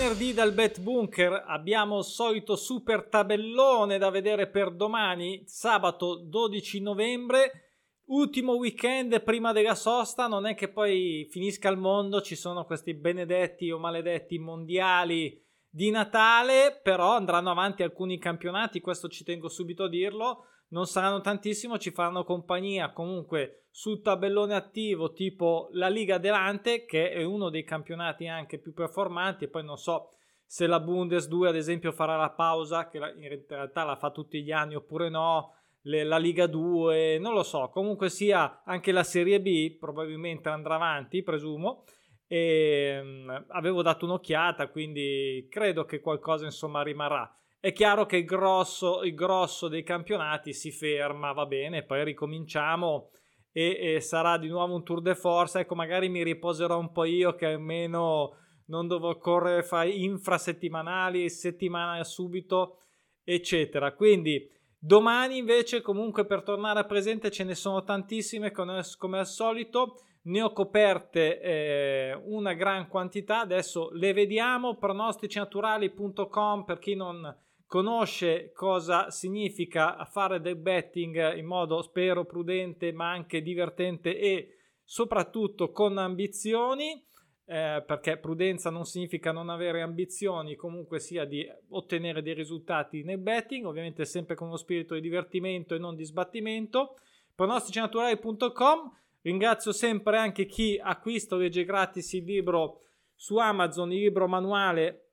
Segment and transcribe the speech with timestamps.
[0.00, 1.44] venerdì dal Bet Bunker.
[1.46, 7.72] Abbiamo il solito super tabellone da vedere per domani, sabato 12 novembre.
[8.06, 12.94] Ultimo weekend prima della sosta, non è che poi finisca il mondo, ci sono questi
[12.94, 15.38] benedetti o maledetti mondiali
[15.68, 21.20] di Natale, però andranno avanti alcuni campionati, questo ci tengo subito a dirlo non saranno
[21.20, 27.50] tantissimo, ci faranno compagnia comunque sul tabellone attivo tipo la Liga Delante, che è uno
[27.50, 30.10] dei campionati anche più performanti, e poi non so
[30.44, 34.42] se la Bundes 2 ad esempio farà la pausa, che in realtà la fa tutti
[34.42, 39.04] gli anni oppure no, le, la Liga 2, non lo so, comunque sia anche la
[39.04, 41.84] Serie B probabilmente andrà avanti, presumo.
[42.26, 47.32] E, um, avevo dato un'occhiata, quindi credo che qualcosa insomma rimarrà.
[47.58, 53.10] È chiaro che il grosso, il grosso dei campionati si ferma, va bene, poi ricominciamo
[53.52, 55.60] e, e, sarà di nuovo un tour de force.
[55.60, 62.02] Ecco, magari mi riposerò un po' io che almeno non devo correre fra infrasettimanali, settimana
[62.04, 62.78] subito,
[63.24, 63.92] eccetera.
[63.94, 64.48] Quindi
[64.78, 69.96] domani invece comunque per tornare a presente ce ne sono tantissime come al solito.
[70.22, 74.76] Ne ho coperte eh, una gran quantità, adesso le vediamo.
[74.76, 77.36] pronosticinaturali.com per chi non
[77.70, 85.70] conosce cosa significa fare del betting in modo spero prudente ma anche divertente e soprattutto
[85.70, 87.00] con ambizioni
[87.44, 93.18] eh, perché prudenza non significa non avere ambizioni comunque sia di ottenere dei risultati nel
[93.18, 96.96] betting ovviamente sempre con uno spirito di divertimento e non di sbattimento.
[97.36, 102.80] Pronosticinaturali.com ringrazio sempre anche chi acquista o legge gratis il libro
[103.14, 105.09] su Amazon il libro manuale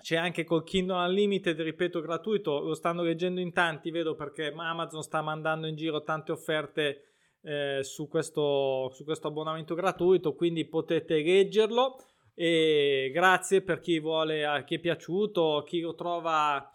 [0.00, 5.02] c'è anche col Kindle Unlimited, ripeto, gratuito, lo stanno leggendo in tanti, vedo perché Amazon
[5.02, 7.02] sta mandando in giro tante offerte
[7.42, 11.96] eh, su, questo, su questo abbonamento gratuito, quindi potete leggerlo.
[12.34, 16.70] E grazie per chi vuole, chi è piaciuto, chi lo trova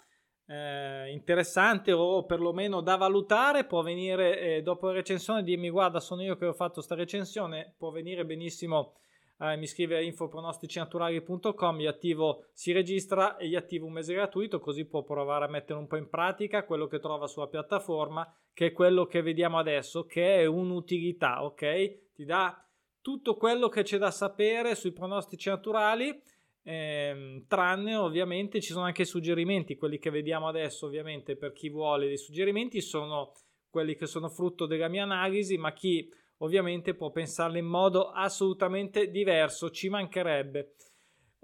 [0.45, 6.21] eh, interessante o perlomeno da valutare, può venire eh, dopo la recensione dirmi guarda sono
[6.21, 8.95] io che ho fatto questa recensione, può venire benissimo
[9.43, 14.59] eh, mi scrive a infopronosticinaturali.com, gli attivo, si registra e gli attivo un mese gratuito,
[14.59, 18.67] così può provare a mettere un po' in pratica quello che trova sulla piattaforma, che
[18.67, 22.13] è quello che vediamo adesso, che è un'utilità, ok?
[22.13, 22.65] Ti dà
[23.01, 26.21] tutto quello che c'è da sapere sui pronostici naturali.
[26.65, 32.07] Ehm, tranne ovviamente ci sono anche suggerimenti, quelli che vediamo adesso ovviamente per chi vuole
[32.07, 33.33] dei suggerimenti sono
[33.69, 39.09] quelli che sono frutto della mia analisi, ma chi ovviamente può pensarle in modo assolutamente
[39.09, 40.75] diverso, ci mancherebbe.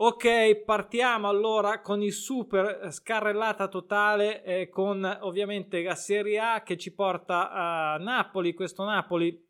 [0.01, 6.77] Ok, partiamo allora con il super scarrellata totale eh, con ovviamente la Serie A che
[6.77, 9.45] ci porta a Napoli, questo Napoli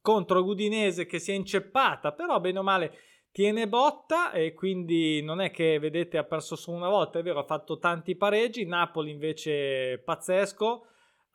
[0.00, 2.98] contro l'Udinese che si è inceppata, però bene o male
[3.30, 7.38] tiene botta e quindi non è che vedete ha perso solo una volta, è vero,
[7.38, 10.86] ha fatto tanti pareggi, Napoli invece pazzesco,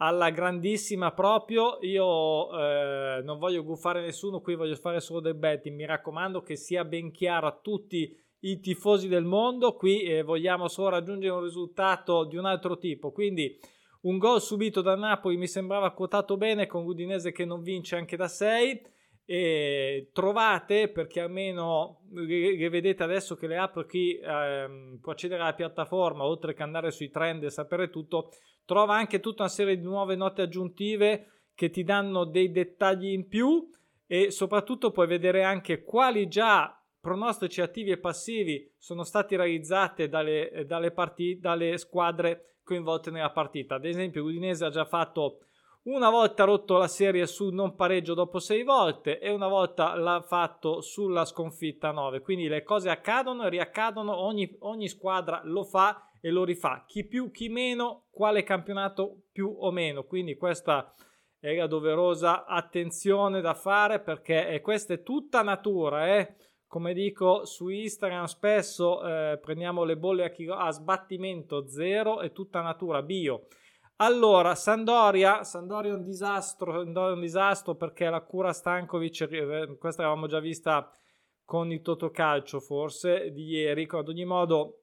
[0.01, 1.77] alla grandissima proprio.
[1.81, 5.75] Io eh, non voglio guffare nessuno, qui voglio fare solo del betting.
[5.75, 9.75] Mi raccomando che sia ben chiaro a tutti i tifosi del mondo.
[9.75, 13.11] Qui eh, vogliamo solo raggiungere un risultato di un altro tipo.
[13.11, 13.57] Quindi
[14.01, 18.15] un gol subito da Napoli mi sembrava quotato bene con l'Udinese che non vince anche
[18.15, 18.97] da 6.
[19.25, 26.23] E trovate perché almeno vedete adesso che le apro chi eh, può accedere alla piattaforma
[26.23, 28.31] oltre che andare sui trend e sapere tutto
[28.69, 33.28] trova anche tutta una serie di nuove note aggiuntive che ti danno dei dettagli in
[33.28, 33.68] più
[34.06, 40.66] e soprattutto puoi vedere anche quali già pronostici attivi e passivi sono stati realizzati dalle,
[40.68, 43.74] dalle, partite, dalle squadre coinvolte nella partita.
[43.74, 45.40] Ad esempio, l'Udinese ha già fatto
[45.86, 50.22] una volta rotto la serie su non pareggio dopo sei volte e una volta l'ha
[50.22, 52.22] fatto sulla sconfitta 9.
[52.22, 56.83] Quindi le cose accadono e riaccadono, ogni, ogni squadra lo fa e lo rifà.
[56.88, 60.04] Chi più, chi meno, quale campionato più o meno.
[60.04, 60.94] Quindi questa
[61.39, 66.36] è la doverosa attenzione da fare perché è, questa è tutta natura, eh?
[66.68, 72.31] Come dico su Instagram spesso eh, prendiamo le bolle a, chilo- a sbattimento zero, è
[72.31, 73.48] tutta natura, bio.
[74.01, 79.77] Allora, Sandoria, Sandoria è un disastro, Sandoria è un disastro perché la cura Stankovic, eh,
[79.80, 80.92] questa l'avevamo già vista
[81.44, 84.78] con il Totocalcio forse di ieri, ad ogni modo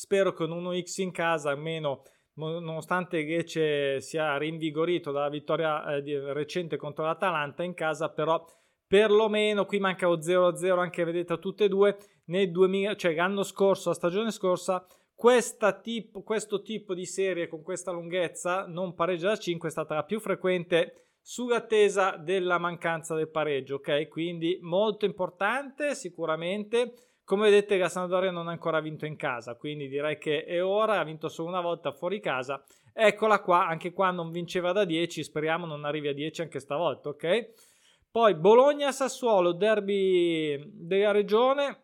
[0.00, 2.04] Spero un 1x in casa, almeno
[2.36, 8.42] nonostante Lecce sia rinvigorito dalla vittoria eh, recente contro l'Atalanta in casa, però
[8.86, 11.98] perlomeno qui manca lo 0-0 anche vedete tutte e due.
[12.28, 14.86] Nel 2000, cioè l'anno scorso, la stagione scorsa
[15.82, 20.04] tipo, questo tipo di serie con questa lunghezza non pareggia da 5 è stata la
[20.04, 24.08] più frequente sull'attesa della mancanza del pareggio ok?
[24.08, 26.94] Quindi molto importante sicuramente
[27.30, 30.98] come vedete la Sampdoria non ha ancora vinto in casa, quindi direi che è ora,
[30.98, 32.60] ha vinto solo una volta fuori casa.
[32.92, 37.10] Eccola qua, anche qua non vinceva da 10, speriamo non arrivi a 10 anche stavolta,
[37.10, 37.52] ok?
[38.10, 41.82] Poi Bologna-Sassuolo, derby della regione.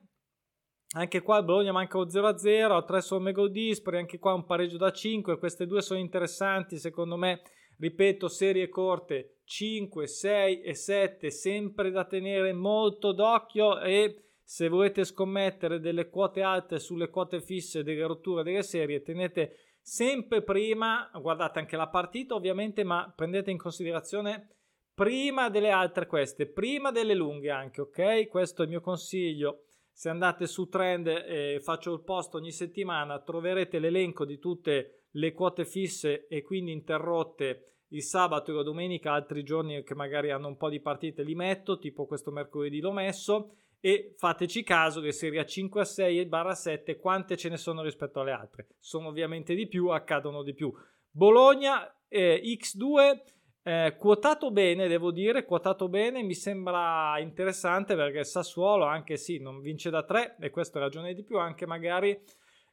[0.96, 4.90] Anche qua Bologna manca 0-0, a 3 somme gol dispari, anche qua un pareggio da
[4.90, 5.38] 5.
[5.38, 7.43] Queste due sono interessanti, secondo me.
[7.78, 15.02] Ripeto, serie corte 5, 6 e 7, sempre da tenere molto d'occhio e se volete
[15.02, 21.58] scommettere delle quote alte sulle quote fisse delle rotture delle serie, tenete sempre prima, guardate
[21.58, 24.58] anche la partita ovviamente, ma prendete in considerazione
[24.94, 28.28] prima delle altre queste, prima delle lunghe anche, ok?
[28.28, 29.64] Questo è il mio consiglio.
[29.90, 35.32] Se andate su Trend e faccio il post ogni settimana, troverete l'elenco di tutte le
[35.32, 40.46] quote fisse e quindi interrotte il sabato e la domenica, altri giorni che magari hanno
[40.46, 45.12] un po' di partite li metto, tipo questo mercoledì l'ho messo e fateci caso che
[45.12, 48.66] serie a 5 a 6 e barra 7 quante ce ne sono rispetto alle altre?
[48.80, 50.74] Sono ovviamente di più accadono di più.
[51.08, 53.20] Bologna eh, X2
[53.62, 59.60] eh, quotato bene devo dire quotato bene mi sembra interessante perché Sassuolo anche sì non
[59.60, 62.20] vince da 3 e questa è ragione di più anche magari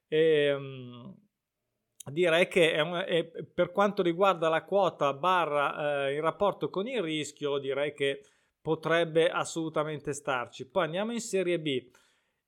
[0.07, 1.15] ehm,
[2.11, 6.87] direi che è un, è, per quanto riguarda la quota barra eh, in rapporto con
[6.87, 8.21] il rischio direi che
[8.63, 10.65] potrebbe assolutamente starci.
[10.65, 11.85] Poi andiamo in Serie B.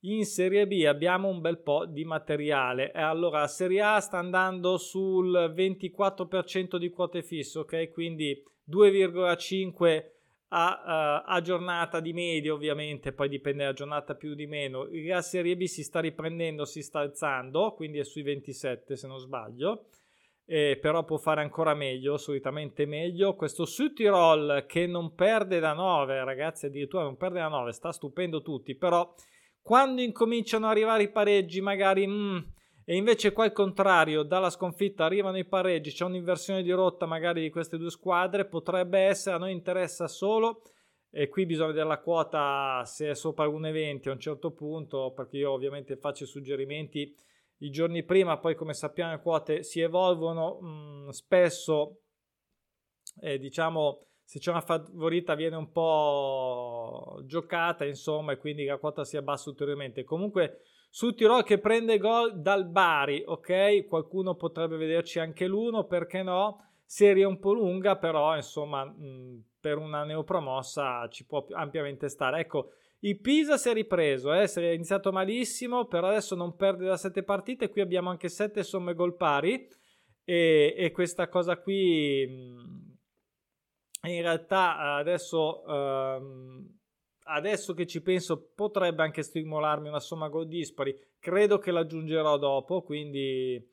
[0.06, 2.92] In Serie B abbiamo un bel po' di materiale.
[2.92, 7.92] Allora, Serie A sta andando sul 24% di quote fisse, ok?
[7.92, 10.06] Quindi 2,5
[10.50, 14.88] a, uh, a, giornata di media, ovviamente, poi dipende da giornata più di meno.
[15.08, 19.20] La Serie B si sta riprendendo, si sta alzando, quindi è sui 27 se non
[19.20, 19.88] sbaglio
[20.46, 23.36] eh, però può fare ancora meglio, solitamente meglio.
[23.36, 28.42] Questo Südtirol che non perde da 9, ragazzi, addirittura non perde da 9, sta stupendo
[28.42, 29.14] tutti, però
[29.62, 32.08] quando incominciano ad arrivare i pareggi, magari...
[32.08, 32.38] Mm,
[32.88, 37.42] e invece qua al contrario, dalla sconfitta arrivano i pareggi, c'è un'inversione di rotta magari
[37.42, 40.62] di queste due squadre, potrebbe essere, a noi interessa solo,
[41.10, 45.38] e qui bisogna vedere la quota se è sopra 1,20 a un certo punto, perché
[45.38, 47.12] io ovviamente faccio suggerimenti
[47.60, 52.02] i giorni prima, poi come sappiamo le quote si evolvono mh, mm, spesso,
[53.22, 59.04] eh, diciamo se c'è una favorita viene un po' giocata insomma e quindi la quota
[59.06, 60.04] si abbassa ulteriormente.
[60.04, 63.86] Comunque su Tirol che prende gol dal Bari, ok?
[63.86, 66.64] Qualcuno potrebbe vederci anche l'uno, perché no?
[66.84, 72.40] Serie un po' lunga, però insomma mh, mm, per una neopromossa ci può ampiamente stare.
[72.40, 72.72] Ecco,
[73.06, 76.98] il Pisa si è ripreso, eh, si è iniziato malissimo, però adesso non perde da
[76.98, 77.70] sette partite.
[77.70, 79.68] Qui abbiamo anche sette somme gol pari.
[80.24, 82.86] E, e questa cosa qui mm,
[84.10, 86.68] in realtà adesso, um,
[87.26, 90.96] adesso che ci penso potrebbe anche stimolarmi una somma gol dispari.
[91.20, 93.64] Credo che l'aggiungerò dopo, quindi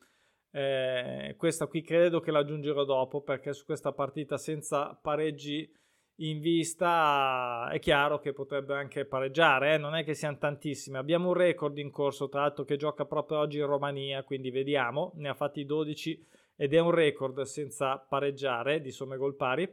[0.50, 5.70] eh, questa qui credo che l'aggiungerò dopo perché su questa partita senza pareggi
[6.16, 9.78] in vista è chiaro che potrebbe anche pareggiare, eh?
[9.78, 10.98] non è che siano tantissime.
[10.98, 15.12] Abbiamo un record in corso, tra l'altro, che gioca proprio oggi in Romania, quindi vediamo,
[15.16, 16.26] ne ha fatti 12
[16.56, 19.68] ed è un record senza pareggiare di somme gol pari.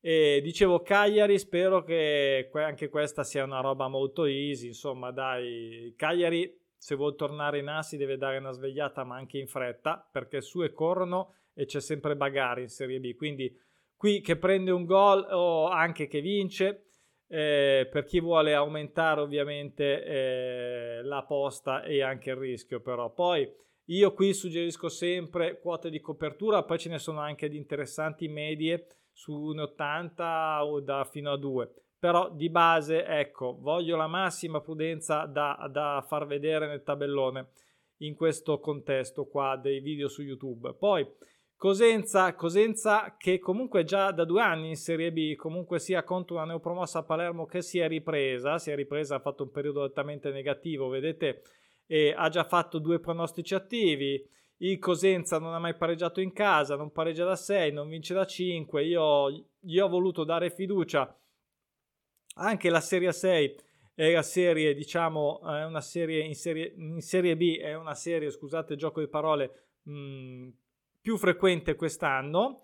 [0.00, 6.56] E dicevo Cagliari, spero che anche questa sia una roba molto easy, insomma, dai, Cagliari
[6.76, 10.40] se vuol tornare in A si deve dare una svegliata, ma anche in fretta, perché
[10.40, 13.52] su e corrono e c'è sempre Bagari in Serie B, quindi
[13.98, 16.84] qui che prende un gol o anche che vince.
[17.30, 23.46] Eh, per chi vuole aumentare ovviamente eh, la posta e anche il rischio però poi
[23.90, 28.86] io qui suggerisco sempre quote di copertura poi ce ne sono anche di interessanti medie
[29.12, 35.26] su 1,80 o da fino a 2 però di base ecco voglio la massima prudenza
[35.26, 37.50] da, da far vedere nel tabellone
[37.98, 41.06] in questo contesto qua dei video su youtube poi
[41.58, 46.44] Cosenza, Cosenza che comunque già da due anni in Serie B, comunque sia contro una
[46.44, 50.88] neopromossa Palermo che si è ripresa, si è ripresa, ha fatto un periodo altamente negativo,
[50.88, 51.42] vedete,
[51.86, 54.24] e ha già fatto due pronostici attivi.
[54.58, 58.24] Il Cosenza non ha mai pareggiato in casa, non pareggia da 6, non vince da
[58.24, 58.84] 5.
[58.84, 61.12] Io, io ho voluto dare fiducia
[62.34, 63.56] anche la Serie 6
[63.94, 68.30] è la serie, diciamo, è una serie in serie, in serie B, è una serie,
[68.30, 70.48] scusate gioco di parole, mh,
[71.00, 72.60] più frequente quest'anno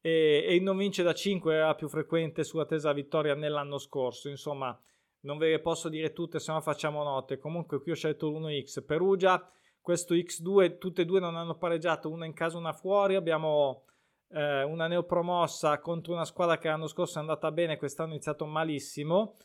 [0.00, 4.28] e, e il non vince da 5 era più frequente su attesa vittoria nell'anno scorso.
[4.28, 4.78] Insomma,
[5.20, 7.38] non ve le posso dire tutte, se no facciamo note.
[7.38, 8.84] Comunque qui ho scelto l'1x.
[8.84, 9.50] Perugia,
[9.80, 13.16] questo x2, tutte e due non hanno pareggiato, una in casa, una fuori.
[13.16, 13.84] Abbiamo
[14.28, 18.46] eh, una neopromossa contro una squadra che l'anno scorso è andata bene, quest'anno è iniziato
[18.46, 19.36] malissimo.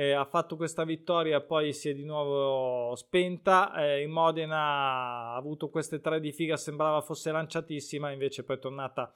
[0.00, 3.74] Eh, ha fatto questa vittoria poi si è di nuovo spenta.
[3.74, 8.58] Eh, in Modena ha avuto queste tre di figa, sembrava fosse lanciatissima, invece poi è
[8.58, 9.14] tornata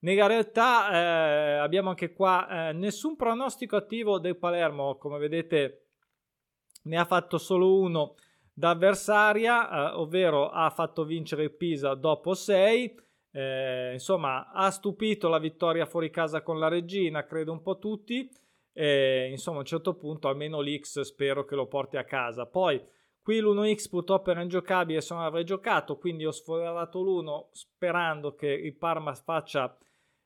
[0.00, 0.90] nella realtà.
[0.92, 5.86] Eh, abbiamo anche qua eh, nessun pronostico attivo del Palermo, come vedete
[6.82, 8.16] ne ha fatto solo uno
[8.52, 12.94] da avversaria, eh, ovvero ha fatto vincere il Pisa dopo 6.
[13.32, 18.30] Eh, insomma, ha stupito la vittoria fuori casa con la Regina, credo un po' tutti.
[18.72, 22.46] Eh, insomma, a un certo punto almeno l'X spero che lo porti a casa.
[22.46, 22.80] Poi
[23.22, 28.48] qui l'1X purtroppo era ingiocabile se non avrei giocato, quindi ho sforato l'1 sperando che
[28.48, 29.76] il Parma faccia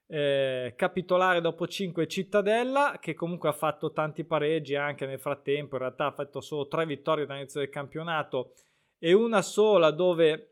[0.07, 5.77] eh, capitolare dopo 5 Cittadella, che comunque ha fatto tanti pareggi anche nel frattempo.
[5.77, 8.53] In realtà ha fatto solo 3 vittorie dall'inizio del campionato
[8.99, 10.51] e una sola dove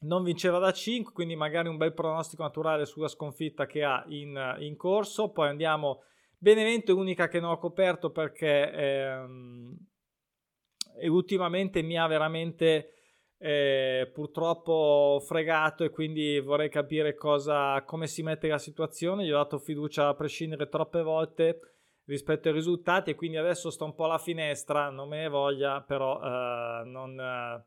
[0.00, 4.56] non vinceva da 5, quindi magari un bel pronostico naturale sulla sconfitta che ha in,
[4.60, 5.30] in corso.
[5.30, 6.02] Poi andiamo
[6.40, 9.76] Benevento è l'unica che non ho coperto perché ehm,
[11.08, 12.92] ultimamente mi ha veramente
[13.38, 19.24] eh, purtroppo fregato e quindi vorrei capire cosa, come si mette la situazione.
[19.24, 21.60] Gli ho dato fiducia a prescindere troppe volte
[22.04, 25.80] rispetto ai risultati e quindi adesso sto un po' alla finestra, non me ne voglia,
[25.82, 27.18] però eh, non...
[27.18, 27.64] Eh,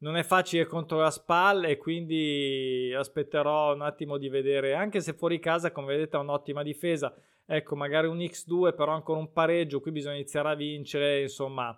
[0.00, 5.12] non è facile contro la SPAL e quindi aspetterò un attimo di vedere, anche se
[5.12, 7.12] fuori casa, come vedete, ha un'ottima difesa.
[7.50, 11.74] Ecco, magari un X2, però ancora un pareggio, qui bisogna iniziare a vincere, insomma,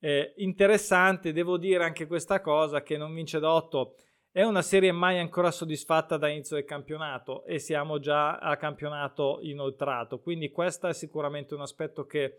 [0.00, 1.32] eh, interessante.
[1.32, 3.94] Devo dire anche questa cosa, che non vince da 8
[4.32, 9.38] è una serie mai ancora soddisfatta da inizio del campionato e siamo già a campionato
[9.42, 12.38] inoltrato, quindi questo è sicuramente un aspetto che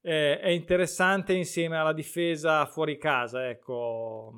[0.00, 4.32] eh, è interessante insieme alla difesa fuori casa, ecco.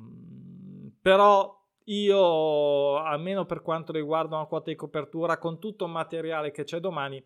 [0.99, 6.63] Però io, almeno per quanto riguarda una quota di copertura, con tutto il materiale che
[6.63, 7.23] c'è domani,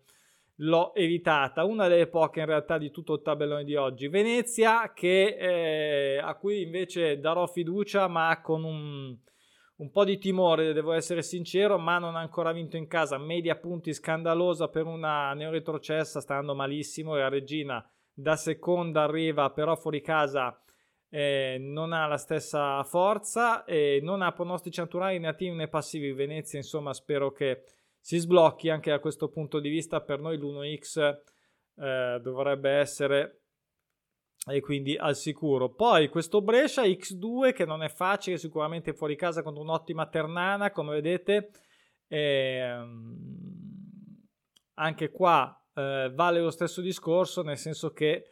[0.62, 1.64] l'ho evitata.
[1.64, 4.08] Una delle poche in realtà di tutto il tabellone di oggi.
[4.08, 9.16] Venezia, che, eh, a cui invece darò fiducia, ma con un,
[9.76, 13.18] un po' di timore, devo essere sincero, ma non ha ancora vinto in casa.
[13.18, 19.50] Media punti scandalosa per una neoretrocessa, sta andando malissimo e la regina da seconda arriva
[19.50, 20.60] però fuori casa
[21.08, 26.12] eh, non ha la stessa forza e non ha pronostici naturali né attivi né passivi
[26.12, 27.64] Venezia insomma spero che
[28.02, 30.02] si sblocchi anche da questo punto di vista.
[30.02, 31.16] Per noi l'1x
[31.76, 33.38] eh, dovrebbe essere
[34.46, 35.72] e quindi al sicuro.
[35.72, 40.94] Poi questo Brescia X2 che non è facile sicuramente fuori casa con un'ottima Ternana come
[40.94, 41.50] vedete
[42.08, 43.16] ehm,
[44.74, 48.26] anche qua eh, vale lo stesso discorso, nel senso che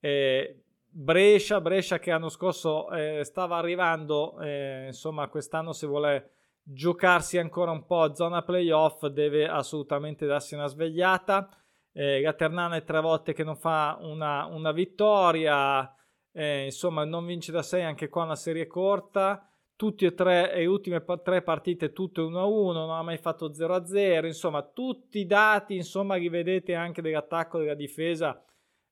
[0.00, 6.30] eh, Brescia, Brescia che l'anno scorso eh, stava arrivando, eh, insomma quest'anno se vuole
[6.62, 11.48] giocarsi ancora un po' a zona playoff deve assolutamente darsi una svegliata.
[11.92, 15.94] Eh, la Ternana è tre volte che non fa una, una vittoria,
[16.32, 19.46] eh, insomma non vince da 6 anche qua una serie corta.
[19.74, 24.62] Tutti e tre le ultime tre partite tutte 1-1, non ha mai fatto 0-0, insomma
[24.62, 28.40] tutti i dati insomma li vedete anche dell'attacco della difesa,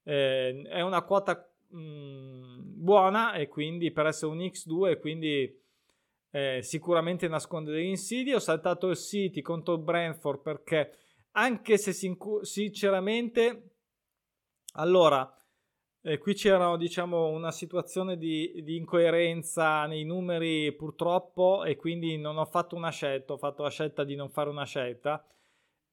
[0.03, 5.60] eh, è una quota mh, mm, buona e quindi per essere un X2 quindi
[6.31, 10.93] eh, sicuramente nasconde delle insidie, ho saltato il City contro il Brentford perché
[11.33, 13.75] anche se sinceramente
[14.75, 15.33] allora
[16.03, 22.39] eh, qui c'era diciamo, una situazione di, di, incoerenza nei numeri purtroppo e quindi non
[22.39, 25.25] ho fatto una scelta, ho fatto la scelta di non fare una scelta.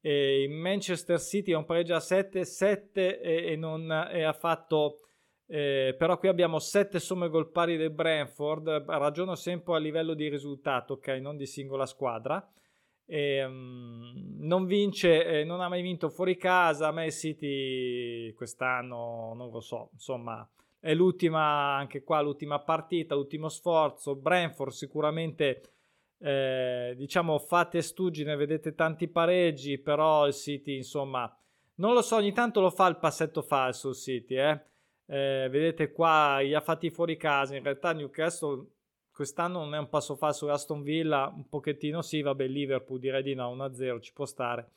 [0.00, 4.32] E in Manchester City è un pareggio a 7, 7 e, e, non, e ha
[4.32, 5.07] fatto...
[5.50, 10.28] Eh, però qui abbiamo 7 somme gol pari del Brentford, ragiono sempre a livello di
[10.28, 12.46] risultato, ok, non di singola squadra.
[13.06, 16.88] E, um, non vince, eh, non ha mai vinto fuori casa.
[16.88, 20.46] A me City quest'anno non lo so, insomma,
[20.78, 24.14] è l'ultima anche qua, l'ultima partita, l'ultimo sforzo.
[24.16, 25.62] Brentford sicuramente.
[26.20, 31.32] Eh, diciamo fate stugine, vedete tanti pareggi, però il City insomma
[31.76, 34.60] non lo so, ogni tanto lo fa il passetto falso il City, eh?
[35.10, 38.66] Eh, vedete qua li ha fatti fuori casa, in realtà Newcastle
[39.10, 43.34] quest'anno non è un passo falso Aston Villa, un pochettino sì, vabbè, Liverpool direi di
[43.34, 44.70] no, 1-0 ci può stare.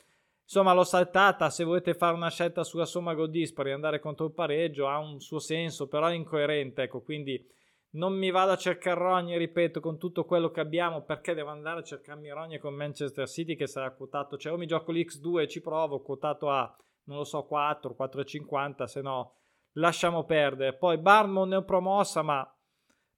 [0.43, 4.31] Insomma, l'ho saltata, se volete fare una scelta sulla somma gol dispari andare contro il
[4.31, 7.45] pareggio ha un suo senso, però è incoerente, ecco, quindi
[7.91, 11.81] non mi vado a cercare rogne, ripeto, con tutto quello che abbiamo, perché devo andare
[11.81, 15.47] a cercarmi rogne con Manchester City che sarà quotato, cioè o mi gioco l'X2 e
[15.47, 16.73] ci provo, quotato a,
[17.03, 19.33] non lo so, 4, 4,50, se no
[19.73, 20.75] lasciamo perdere.
[20.75, 22.45] Poi Barmon ne ho promossa, ma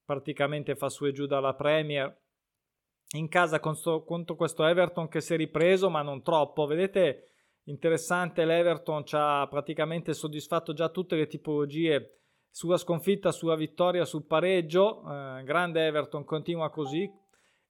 [0.06, 2.22] praticamente fa su e giù dalla Premier
[3.16, 7.28] in casa contro questo Everton che si è ripreso ma non troppo vedete
[7.66, 8.46] interessante.
[8.46, 12.18] L'Everton ci ha praticamente soddisfatto già tutte le tipologie
[12.50, 15.04] sulla sconfitta, sulla vittoria, sul pareggio.
[15.08, 17.10] Eh, grande Everton continua così.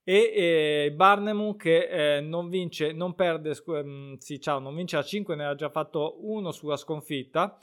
[0.06, 5.04] E eh, Barnum che eh, non vince, non perde, mm, sì, ciao, non vince a
[5.04, 7.58] 5, ne ha già fatto uno sulla sconfitta.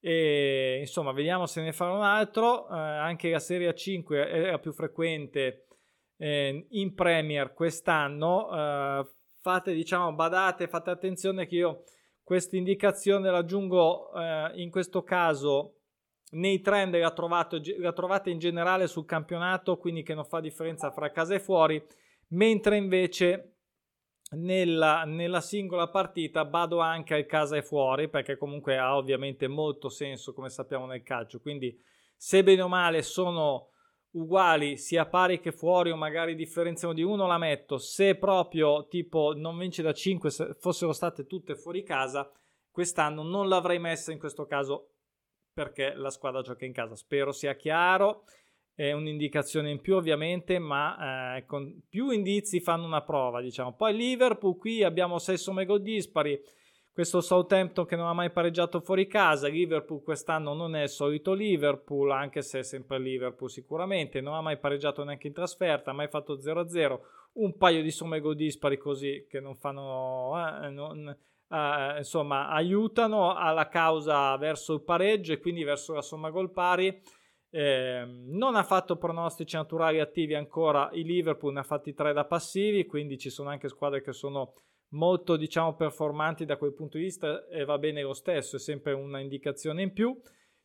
[0.00, 2.68] E insomma, vediamo se ne farà un altro.
[2.68, 5.66] Eh, anche la Serie 5 era più frequente
[6.16, 8.50] eh, in Premier quest'anno.
[8.50, 9.06] Eh,
[9.40, 11.84] fate, diciamo, badate, fate attenzione che io
[12.22, 15.74] questa indicazione l'aggiungo eh, in questo caso
[16.32, 20.90] nei trend la, trovato, la trovate in generale sul campionato, quindi che non fa differenza
[20.90, 21.82] fra casa e fuori,
[22.28, 23.59] mentre invece
[24.30, 29.88] nella, nella, singola partita vado anche al casa e fuori perché comunque ha ovviamente molto
[29.88, 31.76] senso come sappiamo nel calcio quindi
[32.16, 33.70] se bene o male sono
[34.12, 39.32] uguali sia pari che fuori o magari differenziano di uno la metto se proprio tipo
[39.34, 42.30] non vince da 5 se fossero state tutte fuori casa
[42.70, 44.90] quest'anno non l'avrei messa in questo caso
[45.52, 46.96] perché la squadra gioca in casa.
[46.96, 48.24] Spero sia chiaro.
[48.80, 53.74] È un'indicazione in più, ovviamente, ma eh, con più indizi fanno una prova, diciamo.
[53.74, 56.40] Poi Liverpool, qui abbiamo 6 somme gol dispari.
[56.90, 59.48] Questo Southampton che non ha mai pareggiato fuori casa.
[59.48, 64.22] Liverpool quest'anno non è il solito Liverpool, anche se è sempre Liverpool sicuramente.
[64.22, 67.00] Non ha mai pareggiato neanche in trasferta, ha mai fatto 0-0.
[67.32, 70.32] Un paio di somme gol dispari così che non fanno...
[70.62, 71.06] Eh, non,
[71.50, 76.98] eh, insomma, aiutano alla causa verso il pareggio e quindi verso la somma gol pari.
[77.52, 82.24] Eh, non ha fatto pronostici naturali attivi ancora il Liverpool, ne ha fatti tre da
[82.24, 84.54] passivi, quindi ci sono anche squadre che sono
[84.90, 88.92] molto diciamo performanti da quel punto di vista e va bene lo stesso, è sempre
[88.92, 90.18] una indicazione in più.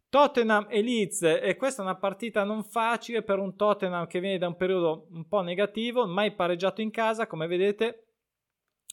[0.09, 4.37] Tottenham e Leeds e questa è una partita non facile per un Tottenham che viene
[4.37, 8.05] da un periodo un po' negativo, mai pareggiato in casa, come vedete,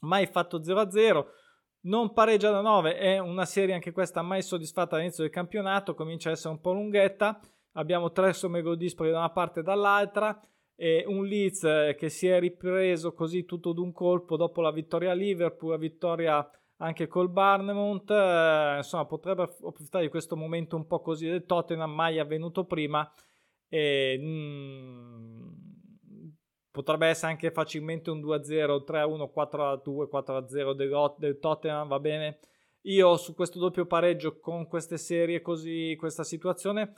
[0.01, 1.27] mai fatto 0-0
[1.83, 6.29] non pareggia da 9, è una serie anche questa mai soddisfatta all'inizio del campionato, comincia
[6.29, 7.41] a essere un po' lunghetta.
[7.73, 10.39] Abbiamo tre somme gol da una parte e dall'altra
[10.75, 15.13] e un Leeds eh, che si è ripreso così tutto d'un colpo dopo la vittoria
[15.13, 20.87] a Liverpool, la vittoria anche col Barnemont, eh, insomma potrebbe approfittare di questo momento un
[20.87, 23.09] po' così del Tottenham mai avvenuto prima
[23.69, 25.49] e mm,
[26.73, 32.39] potrebbe essere anche facilmente un 2-0, 3-1, 4-2, 4-0 del, del Tottenham, va bene.
[32.87, 36.93] Io su questo doppio pareggio con queste serie così, questa situazione,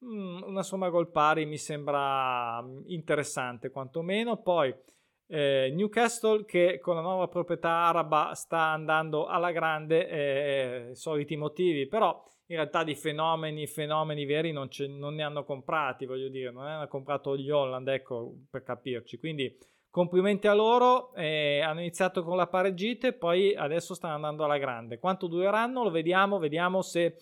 [0.00, 4.40] una somma gol pari mi sembra interessante quantomeno.
[4.40, 4.74] Poi
[5.26, 11.86] eh, Newcastle che con la nuova proprietà araba sta andando alla grande, eh, soliti motivi,
[11.86, 16.64] però in realtà di fenomeni, fenomeni veri non, non, ne hanno comprati, voglio dire, non
[16.64, 19.18] hanno comprato gli Holland, ecco, per capirci.
[19.18, 19.54] Quindi
[19.90, 24.56] complimenti a loro, eh, hanno iniziato con la pareggita e poi adesso stanno andando alla
[24.56, 24.98] grande.
[24.98, 25.82] Quanto dureranno?
[25.82, 27.16] Lo vediamo, vediamo se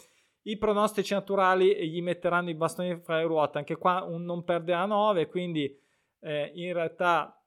[0.46, 3.58] i pronostici naturali gli metteranno i bastoni fra le ruote.
[3.58, 5.78] Anche qua un non perde a 9, quindi
[6.20, 7.40] eh, in realtà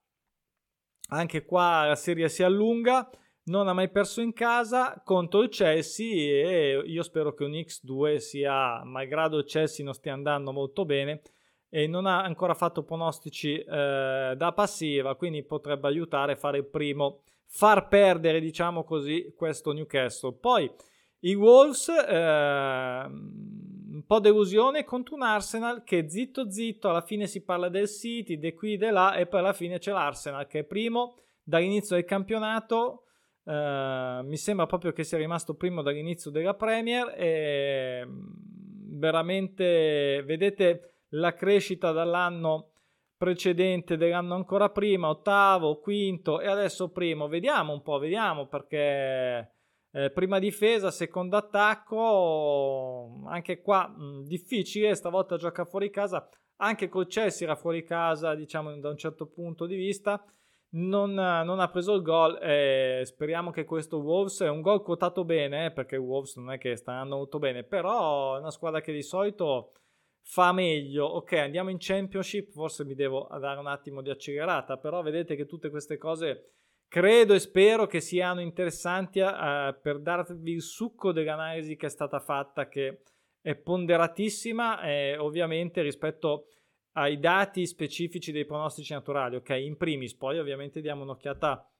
[1.09, 3.09] anche qua la serie si allunga
[3.49, 8.17] non ha mai perso in casa contro il Chelsea e io spero che un X2
[8.17, 11.21] sia, malgrado il Chelsea non stia andando molto bene,
[11.67, 16.65] e non ha ancora fatto pronostici eh, da passiva, quindi potrebbe aiutare a fare il
[16.65, 20.33] primo, far perdere, diciamo così, questo Newcastle.
[20.33, 20.71] Poi
[21.21, 27.43] i Wolves, eh, un po' delusione contro un Arsenal che zitto zitto, alla fine si
[27.43, 30.63] parla del City, di qui, di là, e poi alla fine c'è l'Arsenal che è
[30.63, 33.03] primo dall'inizio del campionato
[33.49, 41.05] Uh, mi sembra proprio che sia rimasto primo dall'inizio della Premier e mm, veramente vedete
[41.13, 42.73] la crescita dall'anno
[43.17, 47.27] precedente dell'anno ancora prima, ottavo, quinto e adesso primo.
[47.27, 49.55] Vediamo un po', vediamo perché
[49.91, 56.89] eh, prima difesa, secondo attacco, anche qua mh, mm, difficile, stavolta gioca fuori casa, anche
[56.89, 60.23] col Chelsea era fuori casa, diciamo da un certo punto di vista
[60.71, 62.37] non, non, ha preso il gol.
[62.41, 66.57] Eh, speriamo che questo Wolves è un gol quotato bene, eh, perché Wolves non è
[66.57, 69.73] che sta andando molto bene, però è una squadra che di solito
[70.21, 71.05] fa meglio.
[71.05, 75.45] Ok, andiamo in Championship, forse mi devo dare un attimo di accelerata, però vedete che
[75.45, 76.53] tutte queste cose
[76.89, 82.19] credo e spero che siano interessanti eh, per darvi il succo dell'analisi che è stata
[82.19, 83.03] fatta, che
[83.39, 86.47] è ponderatissima, eh, ovviamente rispetto
[86.93, 89.49] ai dati specifici dei pronostici naturali, ok?
[89.51, 91.71] In primis, poi ovviamente diamo un'occhiata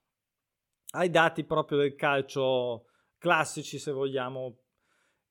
[0.92, 2.86] ai dati proprio del calcio
[3.18, 4.60] classici, se vogliamo.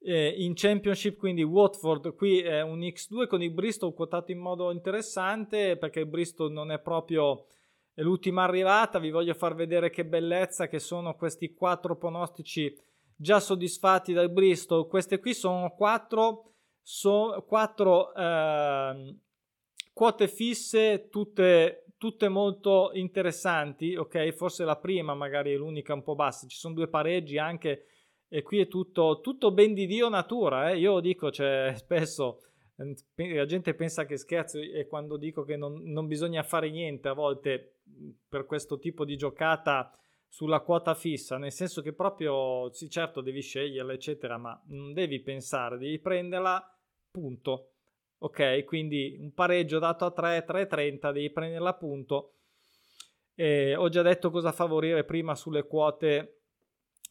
[0.00, 4.70] Eh, in Championship, quindi Watford, qui è un X2 con il Bristol quotato in modo
[4.70, 7.46] interessante perché il Bristol non è proprio
[8.02, 8.98] l'ultima arrivata.
[8.98, 12.76] Vi voglio far vedere che bellezza che sono questi quattro pronostici
[13.16, 14.87] già soddisfatti dal Bristol.
[14.87, 19.16] Queste qui sono quattro, so, quattro eh,
[19.92, 23.96] quote fisse, tutte, tutte molto interessanti.
[23.96, 26.46] Ok, forse la prima magari è l'unica un po' bassa.
[26.46, 27.87] Ci sono due pareggi anche,
[28.28, 30.70] e qui è tutto, tutto ben di Dio natura.
[30.70, 30.78] Eh.
[30.78, 32.42] Io dico, cioè, spesso
[33.14, 37.12] la gente pensa che scherzo e quando dico che non, non, bisogna fare niente a
[37.12, 37.80] volte
[38.28, 39.92] per questo tipo di giocata
[40.28, 45.20] sulla quota fissa, nel senso che proprio, sì certo devi sceglierla eccetera, ma non devi
[45.20, 46.78] pensare, devi prenderla,
[47.10, 47.72] punto.
[48.18, 52.34] Ok, quindi un pareggio dato a 3, 3,30, devi prenderla punto.
[53.34, 56.42] Eh, ho già detto cosa favorire prima sulle quote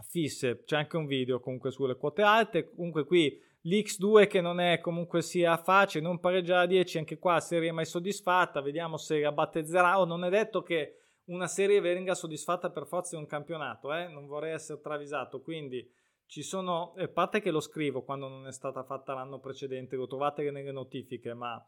[0.04, 4.80] fisse, c'è anche un video comunque sulle quote alte, comunque qui l'X2 che non è
[4.80, 10.00] comunque sia facile, non pareggiare a 10, anche qua serie mai soddisfatta, vediamo se rabbattezerà
[10.00, 14.08] o non è detto che una serie venga soddisfatta per forza di un campionato, eh?
[14.08, 15.86] non vorrei essere travisato, quindi
[16.26, 20.08] ci sono, a parte che lo scrivo quando non è stata fatta l'anno precedente, lo
[20.08, 21.62] trovate nelle notifiche, ma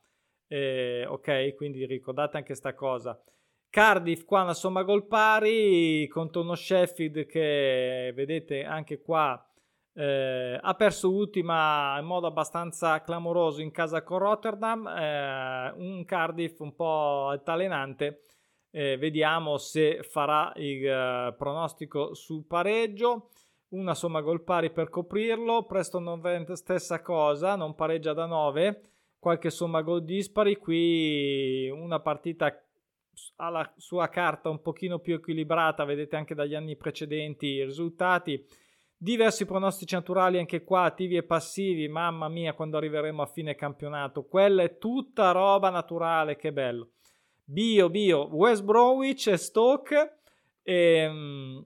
[0.47, 3.21] eh, ok, quindi ricordate anche questa cosa.
[3.69, 9.48] Cardiff qua una somma gol pari contro uno Sheffield che vedete anche qua
[9.99, 16.57] eh, ha perso l'ultima in modo abbastanza clamoroso in casa con Rotterdam, eh, un Cardiff
[16.61, 18.21] un po' altalenante.
[18.71, 23.31] Eh, vediamo se farà il uh, pronostico sul pareggio.
[23.69, 25.65] Una somma gol pari per coprirlo.
[25.65, 28.81] Preston North stessa cosa, non pareggia da 9.
[29.19, 30.55] Qualche somma gol dispari.
[30.55, 32.57] Qui una partita
[33.35, 35.83] alla sua carta un pochino più equilibrata.
[35.83, 38.41] Vedete anche dagli anni precedenti i risultati
[39.01, 44.25] Diversi pronostici naturali anche qua, attivi e passivi, mamma mia quando arriveremo a fine campionato,
[44.25, 46.89] quella è tutta roba naturale, che bello.
[47.45, 50.17] Bio, bio, West Bromwich e Stoke,
[50.61, 51.65] e, um,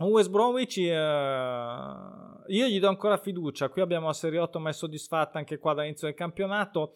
[0.00, 4.74] West Bromwich uh, io gli do ancora fiducia, qui abbiamo la Serie 8 ma è
[4.74, 6.92] soddisfatta anche qua dall'inizio del campionato,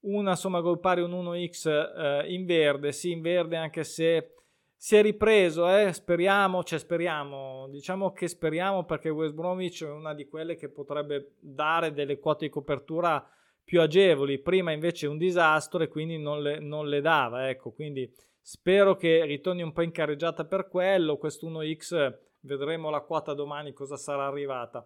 [0.00, 4.34] una somma gol pari un 1x uh, in verde, sì in verde anche se
[4.82, 5.92] si è ripreso, eh?
[5.92, 11.36] speriamo, cioè speriamo, diciamo che speriamo perché West Bromwich è una di quelle che potrebbe
[11.38, 13.24] dare delle quote di copertura
[13.62, 18.12] più agevoli, prima invece un disastro e quindi non le, non le dava, ecco, quindi
[18.40, 23.72] spero che ritorni un po' in carreggiata per quello, questo 1x vedremo la quota domani
[23.72, 24.84] cosa sarà arrivata.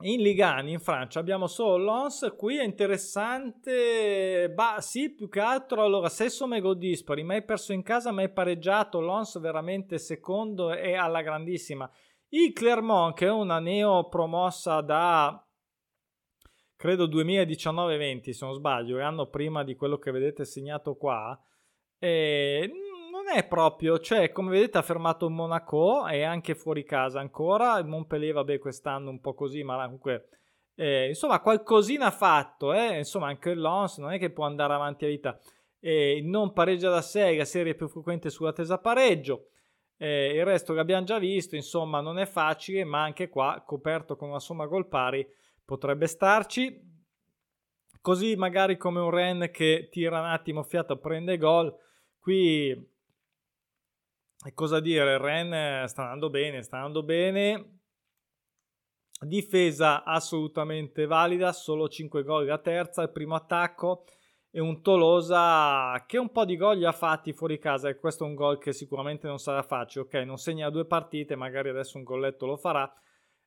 [0.00, 5.82] In Ligani in Francia abbiamo solo Lons qui è interessante bah sì più che altro
[5.82, 10.94] allora se somme gol dispari mai perso in casa mai pareggiato Lons veramente secondo e
[10.94, 11.90] alla grandissima.
[12.28, 15.42] Il Clermont che è una neo promossa da
[16.76, 21.40] credo 2019-20 se non sbaglio l'anno prima di quello che vedete segnato qua
[21.98, 22.70] e
[23.26, 27.86] non è proprio, cioè come vedete ha fermato Monaco e anche fuori casa ancora, il
[27.86, 30.28] Montpellier vabbè quest'anno un po' così, ma comunque
[30.76, 32.98] eh, insomma qualcosina ha fatto, eh?
[32.98, 35.40] insomma anche il Lons non è che può andare avanti a vita,
[35.80, 39.48] eh, non pareggia da 6, la serie più frequente sulla tesa pareggio,
[39.96, 44.14] eh, il resto che abbiamo già visto, insomma non è facile, ma anche qua coperto
[44.14, 45.26] con una somma gol pari
[45.64, 46.80] potrebbe starci,
[48.00, 51.74] così magari come un Ren che tira un attimo fiato prende gol,
[52.20, 52.94] qui
[54.46, 57.80] e cosa dire, Ren sta andando bene, sta andando bene.
[59.18, 64.04] Difesa assolutamente valida, solo 5 gol la terza, il primo attacco
[64.50, 68.24] e un Tolosa che un po' di gol li ha fatti fuori casa e questo
[68.24, 70.14] è un gol che sicuramente non sarà facile, ok?
[70.24, 72.88] Non segna due partite, magari adesso un golletto lo farà.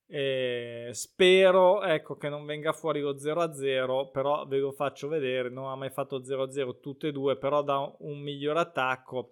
[0.05, 5.69] E spero ecco, che non venga fuori lo 0-0, però ve lo faccio vedere, non
[5.69, 9.31] ha mai fatto 0-0 tutte e due, però da un miglior attacco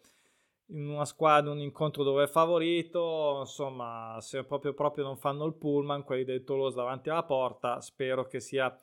[0.70, 5.54] in una squadra un incontro dove è favorito, insomma, se proprio, proprio non fanno il
[5.54, 8.76] pullman, quelli del Toulouse davanti alla porta, spero che sia,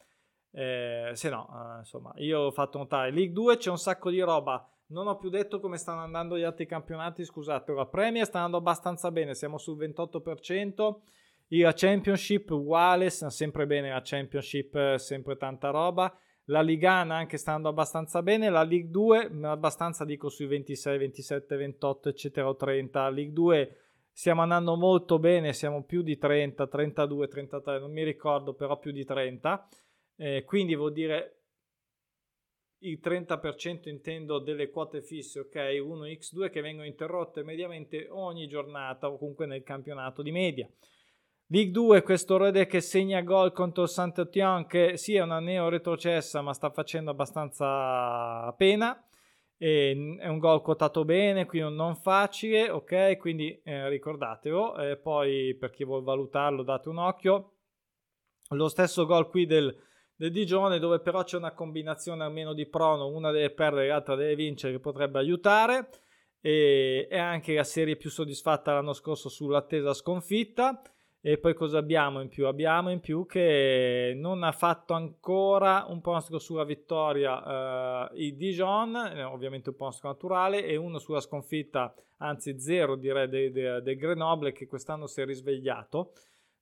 [0.52, 4.20] eh, se no, eh, insomma, io ho fatto notare, League 2 c'è un sacco di
[4.20, 8.38] roba, non ho più detto come stanno andando gli altri campionati, scusate, la Premier sta
[8.38, 10.94] andando abbastanza bene, siamo sul 28%,
[11.48, 16.12] la Championship uguale, sempre bene la Championship, sempre tanta roba,
[16.48, 22.08] la Ligana anche stando abbastanza bene, la League 2 abbastanza dico sui 26, 27, 28
[22.08, 23.76] eccetera 30, la League 2
[24.12, 28.92] stiamo andando molto bene, siamo più di 30, 32, 33, non mi ricordo però più
[28.92, 29.68] di 30,
[30.16, 31.38] eh, quindi vuol dire
[32.84, 39.16] il 30% intendo delle quote fisse, ok, 1x2 che vengono interrotte mediamente ogni giornata o
[39.16, 40.68] comunque nel campionato di media.
[41.48, 46.40] League 2, questo Rode che segna gol contro Saint-Étienne, che sì è una neo retrocessa
[46.40, 48.98] ma sta facendo abbastanza pena.
[49.58, 53.18] e è un gol quotato bene, quindi non facile, ok?
[53.18, 57.52] Quindi eh, ricordatelo, eh, poi per chi vuole valutarlo date un occhio.
[58.50, 59.74] Lo stesso gol qui del,
[60.16, 64.34] del Digione dove però c'è una combinazione almeno di prono, una deve perdere, l'altra deve
[64.34, 65.88] vincere che potrebbe aiutare
[66.40, 70.82] e è anche la serie più soddisfatta l'anno scorso sull'attesa sconfitta.
[71.26, 72.46] E poi cosa abbiamo in più?
[72.46, 78.94] Abbiamo in più che non ha fatto ancora un pronostico sulla vittoria eh, il Dijon,
[78.94, 83.96] eh, ovviamente un pronostico naturale, e uno sulla sconfitta, anzi zero direi del de, de
[83.96, 86.12] Grenoble che quest'anno si è risvegliato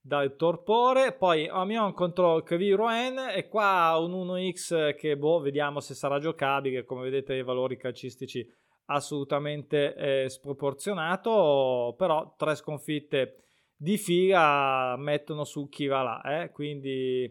[0.00, 1.12] dal torpore.
[1.12, 6.84] Poi Amiens contro Crevi Rouen e qua un 1x che boh, vediamo se sarà giocabile,
[6.84, 8.48] come vedete i valori calcistici
[8.84, 13.38] assolutamente eh, sproporzionato, però tre sconfitte
[13.82, 16.52] di fila mettono su chi va là, eh?
[16.52, 17.28] quindi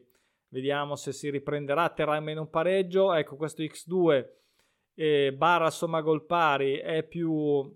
[0.50, 4.28] vediamo se si riprenderà, terrà almeno un pareggio, ecco questo X2
[4.96, 7.74] eh, barra somma gol pari è più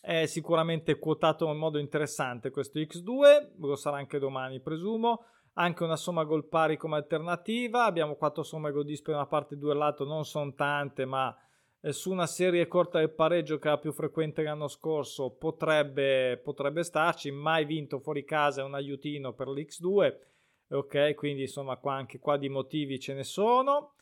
[0.00, 5.96] è sicuramente quotato in modo interessante questo X2, lo sarà anche domani presumo, anche una
[5.96, 10.06] somma gol pari come alternativa, abbiamo quattro somme gol dispari una parte 2 al lato,
[10.06, 11.34] non sono tante ma
[11.92, 17.30] su una serie corta del pareggio che era più frequente l'anno scorso potrebbe, potrebbe starci,
[17.30, 20.16] mai vinto fuori casa è un aiutino per l'X2,
[20.70, 23.96] ok, quindi insomma qua anche qua di motivi ce ne sono.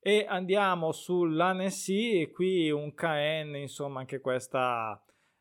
[0.00, 5.00] E andiamo sull'Annecy e qui un KN, insomma anche questa,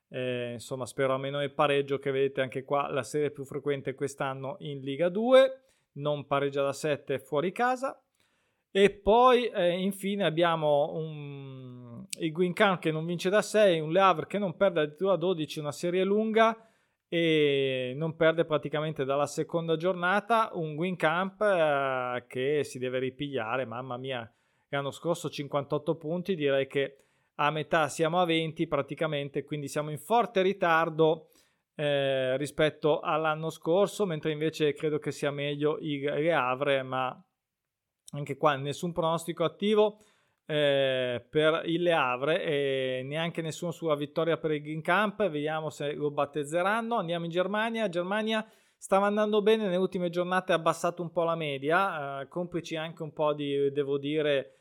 [0.09, 4.57] eh, insomma spero almeno il pareggio che vedete anche qua, la serie più frequente quest'anno
[4.59, 5.61] in Liga 2,
[5.93, 7.99] non pareggia da 7 fuori casa.
[8.77, 13.99] E poi eh, infine abbiamo un, il Guincan che non vince da 6, un Le
[13.99, 16.55] Havre che non perde addirittura 12, una serie lunga
[17.07, 23.97] e non perde praticamente dalla seconda giornata, un Guincamp eh, che si deve ripigliare, mamma
[23.97, 24.31] mia,
[24.69, 26.97] l'anno scorso 58 punti, direi che
[27.37, 31.29] a metà siamo a 20 praticamente, quindi siamo in forte ritardo
[31.73, 37.19] eh, rispetto all'anno scorso, mentre invece credo che sia meglio il Le Havre, ma
[38.11, 39.99] anche qua nessun pronostico attivo
[40.45, 45.27] eh, per il Le Havre e neanche nessuno sulla vittoria per il Green Camp.
[45.29, 46.95] Vediamo se lo battezzeranno.
[46.95, 47.89] Andiamo in Germania.
[47.89, 52.75] Germania stava andando bene nelle ultime giornate ha abbassato un po' la media eh, complici
[52.75, 54.59] anche un po' di devo dire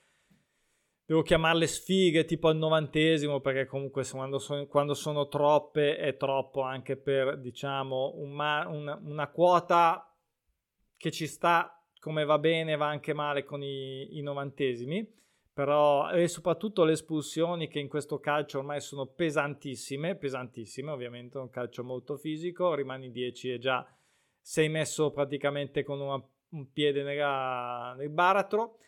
[1.04, 6.62] devo chiamarle sfighe tipo al novantesimo perché comunque quando sono, quando sono troppe è troppo
[6.62, 10.10] anche per diciamo un ma, una, una quota
[10.96, 11.75] che ci sta
[12.06, 15.12] come va bene va anche male con i, i novantesimi,
[15.52, 21.50] però e soprattutto le espulsioni che in questo calcio ormai sono pesantissime, pesantissime ovviamente, un
[21.50, 23.84] calcio molto fisico, rimani 10 e già
[24.40, 28.78] sei messo praticamente con una, un piede nella, nel baratro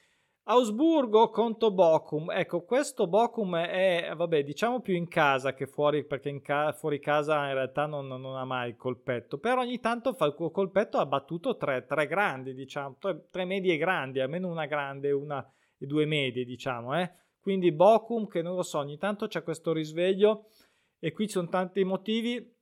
[0.50, 2.30] Ausburgo contro Bochum.
[2.30, 7.48] Ecco, questo Bochum è, vabbè, diciamo più in casa che fuori, perché ca- fuori casa
[7.48, 11.04] in realtà non, non, ha mai il colpetto, però ogni tanto fa il colpetto, ha
[11.04, 16.06] battuto tre, tre grandi, diciamo, tre, tre, medie grandi, almeno una grande una, e due
[16.06, 17.12] medie, diciamo, eh.
[17.38, 20.46] Quindi Bochum, che non lo so, ogni tanto c'è questo risveglio
[20.98, 22.56] e qui ci sono tanti motivi.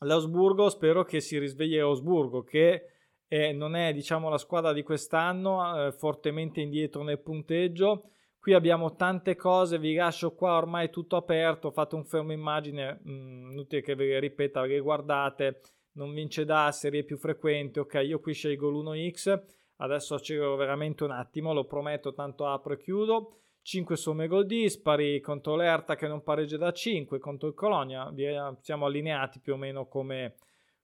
[0.00, 2.95] L'Ausburgo, spero che si risvegli Ausburgo, che
[3.28, 8.10] e non è diciamo la squadra di quest'anno eh, fortemente indietro nel punteggio.
[8.38, 13.10] Qui abbiamo tante cose vi lascio qua ormai tutto aperto fate un fermo immagine mh,
[13.10, 15.60] mm, inutile che le ripeta le guardate
[15.92, 19.42] non vince da serie più frequenti ok io qui scelgo l'1x
[19.78, 23.38] adesso accelero veramente un attimo lo prometto tanto apro e chiudo.
[23.62, 28.14] 5 somme gol dispari contro l'Erta che non pareggia da 5 contro il Colonia
[28.60, 30.36] siamo allineati più o meno come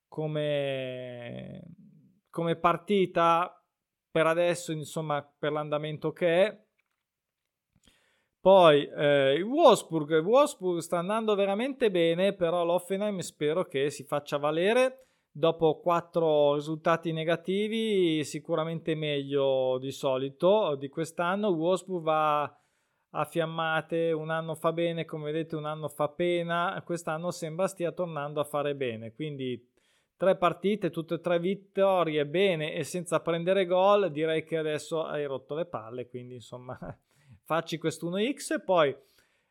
[0.08, 1.62] come
[2.32, 3.62] come partita
[4.10, 6.64] per adesso, insomma, per l'andamento che è.
[8.40, 14.02] Poi eh, il Wolfsburg, il Wolfsburg sta andando veramente bene, però l'Offenheim spero che si
[14.02, 15.08] faccia valere.
[15.30, 21.48] Dopo quattro risultati negativi, sicuramente meglio di solito di quest'anno.
[21.48, 22.42] Wolfsburg va
[23.14, 26.82] a fiammate, un anno fa bene, come vedete, un anno fa pena.
[26.84, 29.70] Quest'anno sembra stia tornando a fare bene, quindi
[30.22, 35.24] tre partite, tutte e tre vittorie, bene e senza prendere gol, direi che adesso hai
[35.24, 36.78] rotto le palle, quindi insomma
[37.42, 38.96] facci questo 1x e poi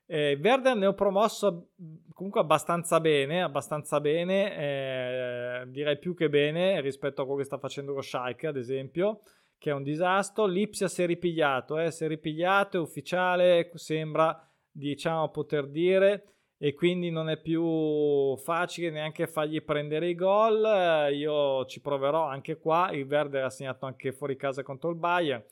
[0.06, 1.72] eh, Werder ne ho promosso
[2.14, 7.58] comunque abbastanza bene, abbastanza bene, eh, direi più che bene rispetto a quello che sta
[7.58, 9.24] facendo lo Schalke ad esempio,
[9.58, 14.50] che è un disastro, Lipsia si è ripigliato, eh, si è ripigliato, è ufficiale, sembra
[14.72, 16.28] diciamo poter dire
[16.64, 21.12] e quindi non è più facile neanche fargli prendere i gol.
[21.12, 22.92] Io ci proverò anche qua.
[22.92, 25.44] Il Verde ha segnato anche fuori casa contro il Bayern.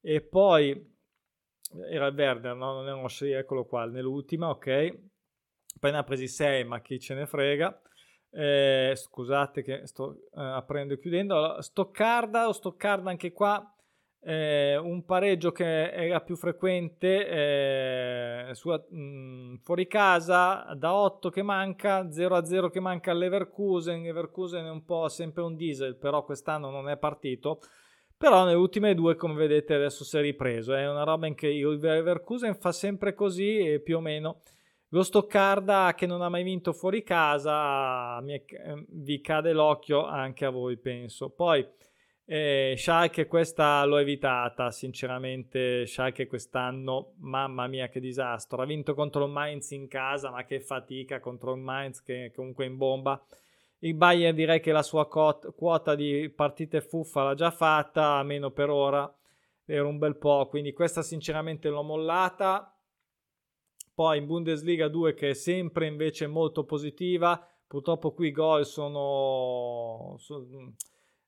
[0.00, 0.96] E poi
[1.90, 2.72] era il verde, no?
[2.72, 4.98] non era uno 6, eccolo qua, nell'ultima, ok.
[5.80, 7.82] Ha presi 6, ma chi ce ne frega.
[8.30, 11.36] Eh, scusate che sto eh, aprendo e chiudendo.
[11.36, 13.70] Allora, Stoccarda o Stoccarda anche qua
[14.20, 17.28] eh, un pareggio che era più frequente
[18.48, 24.02] eh, su, mh, fuori casa da 8 che manca 0 a 0 che manca all'Everkusen.
[24.02, 27.60] Leverkusen è un po' sempre un diesel però quest'anno non è partito.
[28.16, 30.74] Però nelle ultime due come vedete adesso si è ripreso.
[30.74, 34.40] È una roba in che il Leverkusen fa sempre così e più o meno.
[34.88, 38.42] Lo Stoccarda che non ha mai vinto fuori casa mi,
[38.88, 41.30] vi cade l'occhio anche a voi penso.
[41.30, 41.64] Poi
[42.30, 49.24] eh, Schalke questa l'ho evitata, sinceramente Schalke quest'anno, mamma mia che disastro, ha vinto contro
[49.24, 53.18] il Mainz in casa, ma che fatica contro il Mainz che comunque è in bomba.
[53.78, 58.50] Il Bayern direi che la sua cot- quota di partite fuffa l'ha già fatta, almeno
[58.50, 59.10] per ora,
[59.64, 62.76] per un bel po', quindi questa sinceramente l'ho mollata.
[63.94, 70.16] Poi in Bundesliga 2 che è sempre invece molto positiva, purtroppo qui i gol sono...
[70.18, 70.74] sono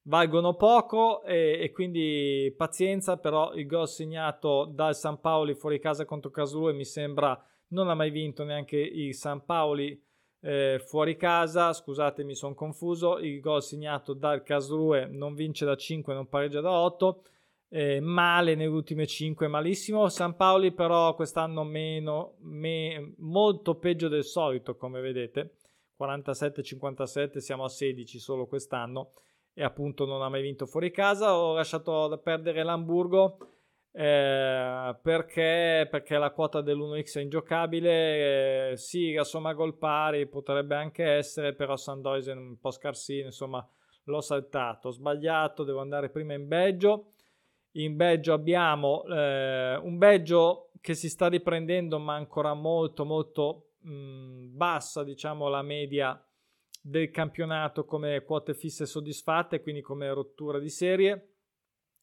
[0.02, 6.04] valgono poco e, e, quindi pazienza, però il gol segnato dal San Paoli fuori casa
[6.04, 10.00] contro Casulue mi sembra non ha mai vinto neanche il San Paoli
[10.42, 15.76] eh, fuori casa, scusate mi sono confuso, il gol segnato dal Casulue non vince da
[15.76, 17.22] 5, non pareggia da 8,
[17.68, 24.24] eh, male nelle ultime 5, malissimo, San Paoli però quest'anno meno, me, molto peggio del
[24.24, 25.56] solito come vedete,
[26.00, 29.12] 47-57 siamo a 16 solo quest'anno
[29.52, 31.36] e appunto non ha mai vinto fuori casa.
[31.36, 33.38] Ho lasciato perdere l'Hamburgo
[33.92, 38.70] eh, perché, perché la quota dell'1x è ingiocabile.
[38.70, 43.66] Eh, sì, la somma gol pari potrebbe anche essere, però Sandoisen un po' scarsino, insomma
[44.04, 44.88] l'ho saltato.
[44.88, 47.12] Ho sbagliato, devo andare prima in Belgio.
[47.72, 54.56] In Belgio abbiamo eh, un Belgio che si sta riprendendo, ma ancora molto, molto mh,
[54.56, 56.20] bassa, diciamo, la media
[56.80, 61.34] del campionato come quote fisse soddisfatte, quindi come rottura di serie.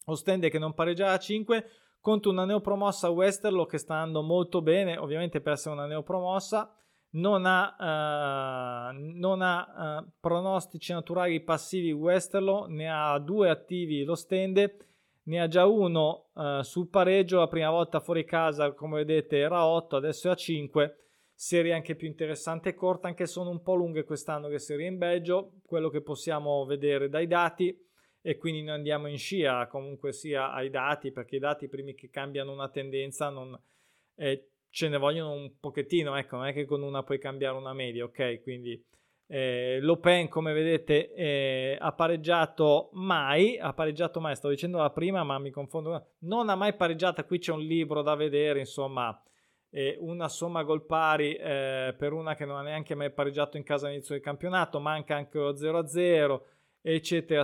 [0.06, 4.98] Ostende che non pareggia a 5 contro una neopromossa Westerlo che sta andando molto bene,
[4.98, 6.72] ovviamente per essere una neopromossa.
[7.10, 14.14] Non ha, uh, non ha uh, pronostici naturali passivi Westerlo, ne ha due attivi lo
[14.14, 14.78] Stende,
[15.24, 19.66] ne ha già uno uh, sul pareggio, la prima volta fuori casa come vedete era
[19.66, 21.07] 8, adesso è a 5
[21.40, 24.88] serie anche più interessante e corta, anche se sono un po' lunghe quest'anno le serie
[24.88, 27.80] in Belgio, quello che possiamo vedere dai dati
[28.20, 32.10] e quindi noi andiamo in scia comunque sia ai dati perché i dati primi che
[32.10, 33.56] cambiano una tendenza non,
[34.16, 37.74] eh, ce ne vogliono un pochettino, ecco, non è che con una puoi cambiare una
[37.74, 38.42] media, ok?
[38.42, 38.84] Quindi
[39.28, 45.24] eh, l'Open come vedete eh, ha pareggiato mai, ha pareggiato mai, stavo dicendo la prima
[45.24, 49.16] ma mi confondo, non ha mai pareggiata, qui c'è un libro da vedere, insomma
[49.70, 53.64] e una somma gol pari eh, per una che non ha neanche mai pareggiato in
[53.64, 56.42] casa all'inizio del campionato, manca anche lo 0-0,
[56.82, 57.44] eccetera,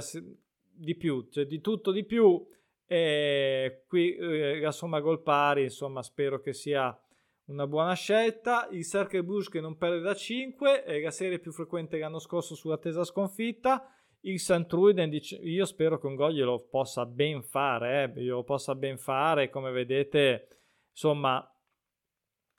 [0.76, 2.46] di più, cioè di tutto di più.
[2.86, 6.98] E qui eh, la somma gol pari, insomma, spero che sia
[7.46, 8.68] una buona scelta.
[8.72, 12.56] Il Cercle Bruges che non perde da 5, è la serie più frequente l'anno scorso
[12.56, 13.88] sull'attesa sconfitta.
[14.22, 18.74] Il Santruiden dice, io spero che un gol glielo possa ben fare, eh, glielo possa
[18.74, 20.48] ben fare, come vedete,
[20.92, 21.46] insomma,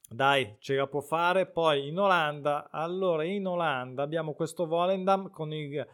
[0.09, 1.47] dai, ce la può fare.
[1.47, 5.87] Poi in Olanda, allora in Olanda abbiamo questo Volendam con il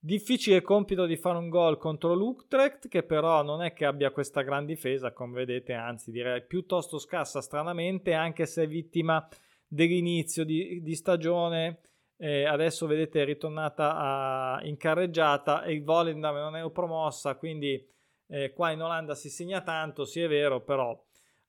[0.00, 4.42] difficile compito di fare un gol contro l'Utrecht, che però non è che abbia questa
[4.42, 9.26] gran difesa, come vedete, anzi direi piuttosto scarsa stranamente, anche se è vittima
[9.66, 11.80] dell'inizio di, di stagione.
[12.20, 17.86] Eh, adesso vedete è ritornata a, in carreggiata e il Volendam non è promossa, quindi
[18.26, 21.00] eh, qua in Olanda si segna tanto, sì è vero, però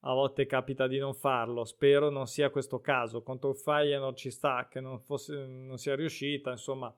[0.01, 1.65] a volte capita di non farlo.
[1.65, 3.21] Spero non sia questo caso.
[3.21, 6.51] Contro il Feyenoord ci sta che non, fosse, non sia riuscita.
[6.51, 6.93] Insomma,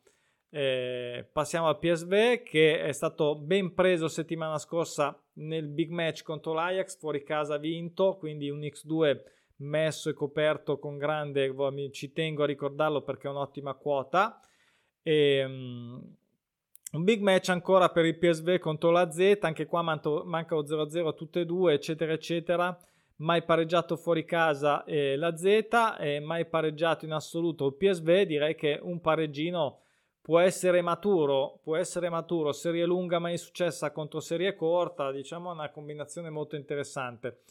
[0.50, 6.54] eh, passiamo al PSV che è stato ben preso settimana scorsa nel big match contro
[6.54, 7.00] l'Ajax.
[7.00, 9.20] Fuori casa vinto, quindi un X2
[9.58, 11.56] messo e coperto con grande.
[11.92, 14.40] Ci tengo a ricordarlo perché è un'ottima quota.
[15.02, 16.16] E, um,
[16.92, 21.08] un big match ancora per il PSV contro la Z, anche qua manca lo 0-0
[21.08, 22.78] a tutte e due, eccetera, eccetera
[23.22, 25.68] mai pareggiato fuori casa eh, la Z
[26.00, 29.80] e mai pareggiato in assoluto il PSV, direi che un pareggino
[30.22, 35.70] può essere maturo, può essere maturo, serie lunga mai successa contro serie corta, diciamo una
[35.70, 37.42] combinazione molto interessante.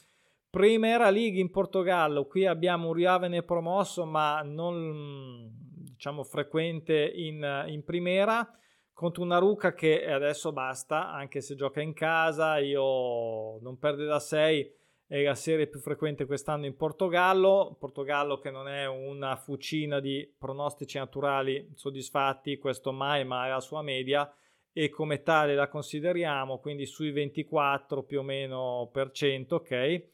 [0.51, 7.85] Primera League in Portogallo, qui abbiamo un Riavene promosso ma non diciamo frequente in, in
[7.85, 8.49] primera
[8.93, 14.18] contro una Ruca che adesso basta, anche se gioca in casa, io non perde da
[14.18, 14.79] 6
[15.11, 20.33] è la serie più frequente quest'anno in Portogallo, Portogallo che non è una fucina di
[20.39, 24.33] pronostici naturali soddisfatti, questo mai, ma è la sua media
[24.73, 30.05] e come tale la consideriamo, quindi sui 24 più o meno per cento, ok?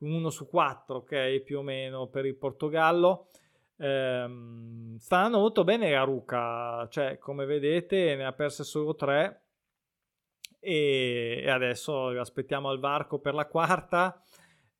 [0.00, 3.28] Uno su 4, ok, più o meno per il Portogallo.
[3.78, 9.42] Ehm, sta andando molto bene la Ruca, cioè come vedete ne ha perse solo 3
[10.64, 14.22] e, adesso aspettiamo al varco per la quarta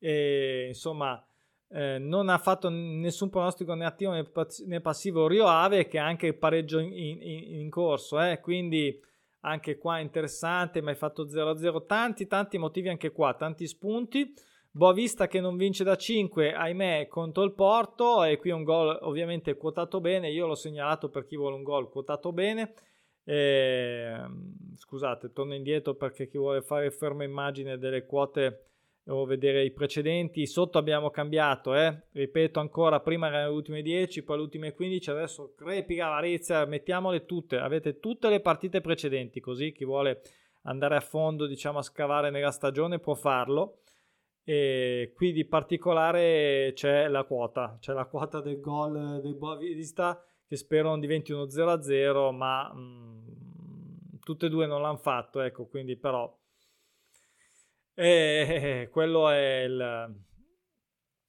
[0.03, 1.25] e, insomma
[1.69, 6.27] eh, non ha fatto nessun pronostico né attivo né, passivo Rio Ave che ha anche
[6.27, 8.41] il pareggio in, in, in corso eh?
[8.41, 8.99] quindi
[9.45, 14.33] anche qua interessante ma hai fatto 0-0 tanti tanti motivi anche qua tanti spunti.
[14.75, 19.55] Boavista che non vince da 5 ahimè contro il Porto e qui un gol ovviamente
[19.55, 20.31] quotato bene.
[20.31, 22.73] Io l'ho segnalato per chi vuole un gol quotato bene.
[23.23, 24.17] Eh,
[24.75, 28.72] scusate, torno indietro perché chi vuole fare ferma immagine delle quote
[29.07, 32.03] o vedere i precedenti, sotto abbiamo cambiato, eh?
[32.11, 37.25] ripeto ancora, prima erano le ultime 10, poi le ultime 15, adesso crepica Varizia, mettiamole
[37.25, 40.21] tutte, avete tutte le partite precedenti, così chi vuole
[40.63, 43.79] andare a fondo, diciamo, a scavare nella stagione può farlo.
[44.45, 50.57] E qui di particolare c'è la quota, c'è la quota del gol del Boavista che
[50.57, 55.65] spero non diventi uno 0-0, ma mh, mm, tutte e due non l'hanno fatto, ecco,
[55.65, 56.31] quindi però
[57.95, 60.21] eh, quello è il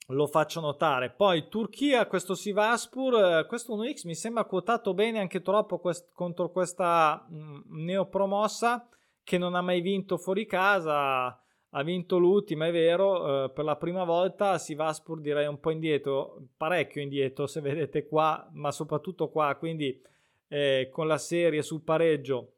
[0.09, 1.11] lo faccio notare.
[1.11, 7.27] Poi Turchia, questo Sivaspur, questo 1x mi sembra quotato bene anche troppo quest- contro questa
[7.31, 8.87] mm, neopromossa
[9.23, 11.39] che non ha mai vinto fuori casa
[11.77, 16.47] ha vinto l'ultima, è vero, eh, per la prima volta Sivaspur direi un po' indietro,
[16.57, 20.01] parecchio indietro se vedete qua, ma soprattutto qua, quindi
[20.47, 22.53] eh, con la serie sul pareggio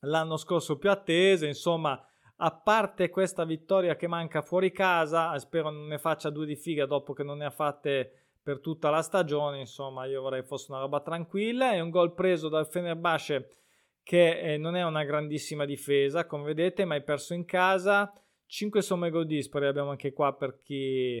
[0.00, 2.02] l'anno scorso più attese, insomma,
[2.40, 6.86] a parte questa vittoria che manca fuori casa, spero non ne faccia due di figa
[6.86, 8.12] dopo che non ne ha fatte
[8.42, 12.48] per tutta la stagione, insomma, io vorrei fosse una roba tranquilla, è un gol preso
[12.48, 13.50] dal Fenerbahce
[14.02, 18.10] che eh, non è una grandissima difesa, come vedete, ma hai perso in casa.
[18.46, 21.16] 5 somme gol dispari abbiamo anche qua per chi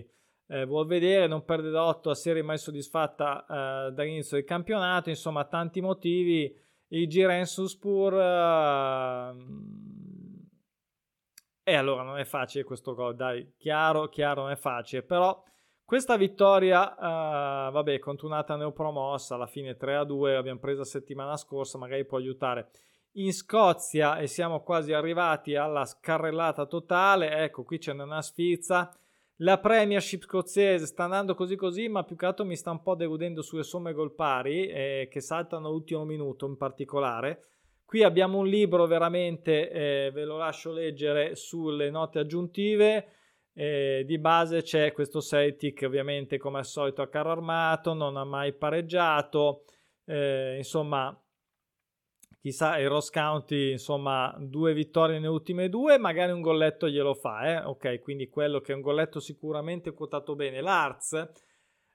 [0.46, 3.42] eh, vuol vedere, non perde da 8 a serie mai soddisfatta
[3.88, 6.56] eh, dall'inizio del campionato, insomma tanti motivi.
[6.90, 9.34] Il Giren Suspur eh,
[11.68, 15.42] e allora non è facile questo gol, dai, chiaro, chiaro, non è facile, però
[15.84, 22.18] questa vittoria, uh, vabbè, contro neopromossa, alla fine 3-2, l'abbiamo presa settimana scorsa, magari può
[22.18, 22.70] aiutare.
[23.12, 28.94] In Scozia e siamo quasi arrivati alla scarrellata totale, ecco qui c'è una sfilza.
[29.36, 32.94] La Premiership scozzese sta andando così così, ma più che altro mi sta un po'
[32.94, 37.44] deludendo sulle somme gol pari, eh, che saltano l'ultimo minuto in particolare.
[37.88, 43.06] Qui abbiamo un libro veramente, eh, ve lo lascio leggere, sulle note aggiuntive.
[43.54, 48.24] Eh, di base c'è questo Celtic ovviamente come al solito a carro armato, non ha
[48.24, 49.64] mai pareggiato,
[50.04, 51.18] eh, insomma
[52.38, 57.46] chissà il Ross County insomma due vittorie nelle ultime due magari un golletto glielo fa
[57.46, 57.64] eh?
[57.64, 60.60] ok quindi quello che è un golletto sicuramente quotato bene.
[60.60, 61.30] l'Arts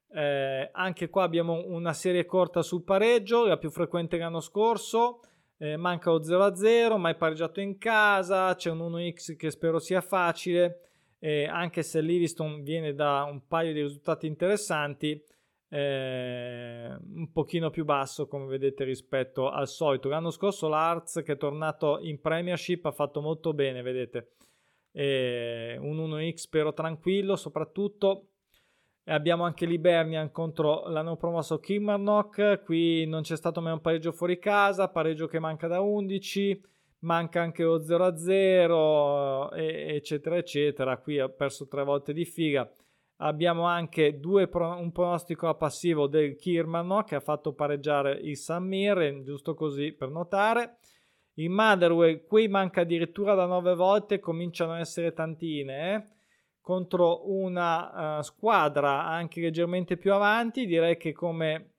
[0.10, 5.20] eh, anche qua abbiamo una serie corta sul pareggio la più frequente l'anno scorso
[5.64, 10.84] eh, manca lo 0-0 mai pareggiato in casa c'è un 1x che spero sia facile
[11.26, 15.24] eh, anche se Livingston viene da un paio di risultati interessanti,
[15.70, 20.10] eh, un pochino più basso come vedete rispetto al solito.
[20.10, 24.34] L'anno scorso l'Arts che è tornato in Premiership ha fatto molto bene, vedete.
[24.92, 28.33] Eh, un 1x però tranquillo soprattutto.
[29.06, 34.40] Abbiamo anche l'Ibernian contro l'hanno promosso Kilmarnock, qui non c'è stato mai un pareggio fuori
[34.40, 36.72] casa, pareggio che manca da 11
[37.04, 40.98] manca anche lo 0-0, eccetera, eccetera.
[40.98, 42.70] Qui ha perso tre volte di figa.
[43.18, 49.22] Abbiamo anche due, un pronostico a passivo del Kirmano che ha fatto pareggiare il Samir,
[49.24, 50.78] giusto così per notare.
[51.36, 55.94] Il Motherwell qui manca addirittura da nove volte, cominciano a essere tantine.
[55.94, 56.04] Eh?
[56.64, 61.74] Contro una uh, squadra anche leggermente più avanti, direi che come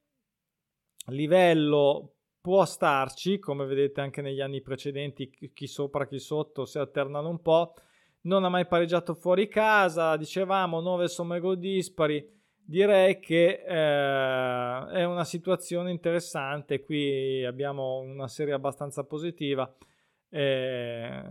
[1.06, 7.30] livello può starci, come vedete anche negli anni precedenti, chi sopra, chi sotto si alternano
[7.30, 7.72] un po'.
[8.24, 12.30] Non ha mai pareggiato fuori casa, dicevamo 9 somme gol dispari.
[12.54, 16.82] Direi che eh, è una situazione interessante.
[16.82, 19.74] Qui abbiamo una serie abbastanza positiva.
[20.28, 21.22] Eh,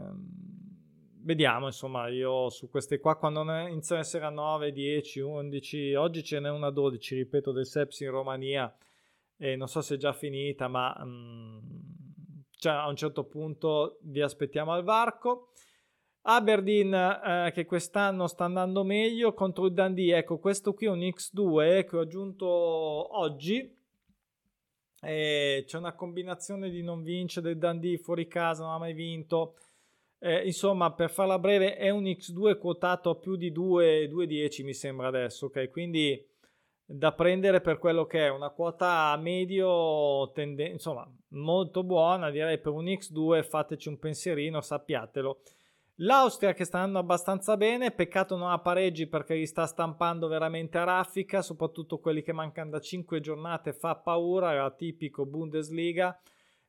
[1.23, 6.23] vediamo, insomma, io su queste qua, quando iniziano a essere a 9, 10, 11, oggi
[6.23, 8.73] ce n'è una 12, ripeto, del Seps in Romania
[9.37, 11.59] e non so se è già finita, ma mh, mm,
[12.51, 15.49] cioè a un certo punto vi aspettiamo al varco.
[16.25, 20.15] Aberdeen eh, che quest'anno sta andando meglio contro il Dundee.
[20.15, 23.81] Ecco, questo qui è un X2 che ho aggiunto oggi.
[25.01, 29.55] E c'è una combinazione di non vincere del Dundee fuori casa, non ha mai vinto.
[30.25, 35.07] Eh, insomma, per farla breve, è un X2 quotato a più di 2,10 mi sembra
[35.07, 35.47] adesso.
[35.47, 36.25] Ok, quindi
[36.85, 42.29] da prendere per quello che è una quota medio, tende- insomma, molto buona.
[42.29, 45.41] Direi per un X2 fateci un pensierino, sappiatelo.
[45.95, 50.77] L'Austria che sta andando abbastanza bene, peccato non ha pareggi perché li sta stampando veramente
[50.77, 56.17] a raffica, soprattutto quelli che mancano da 5 giornate fa paura, era tipico Bundesliga.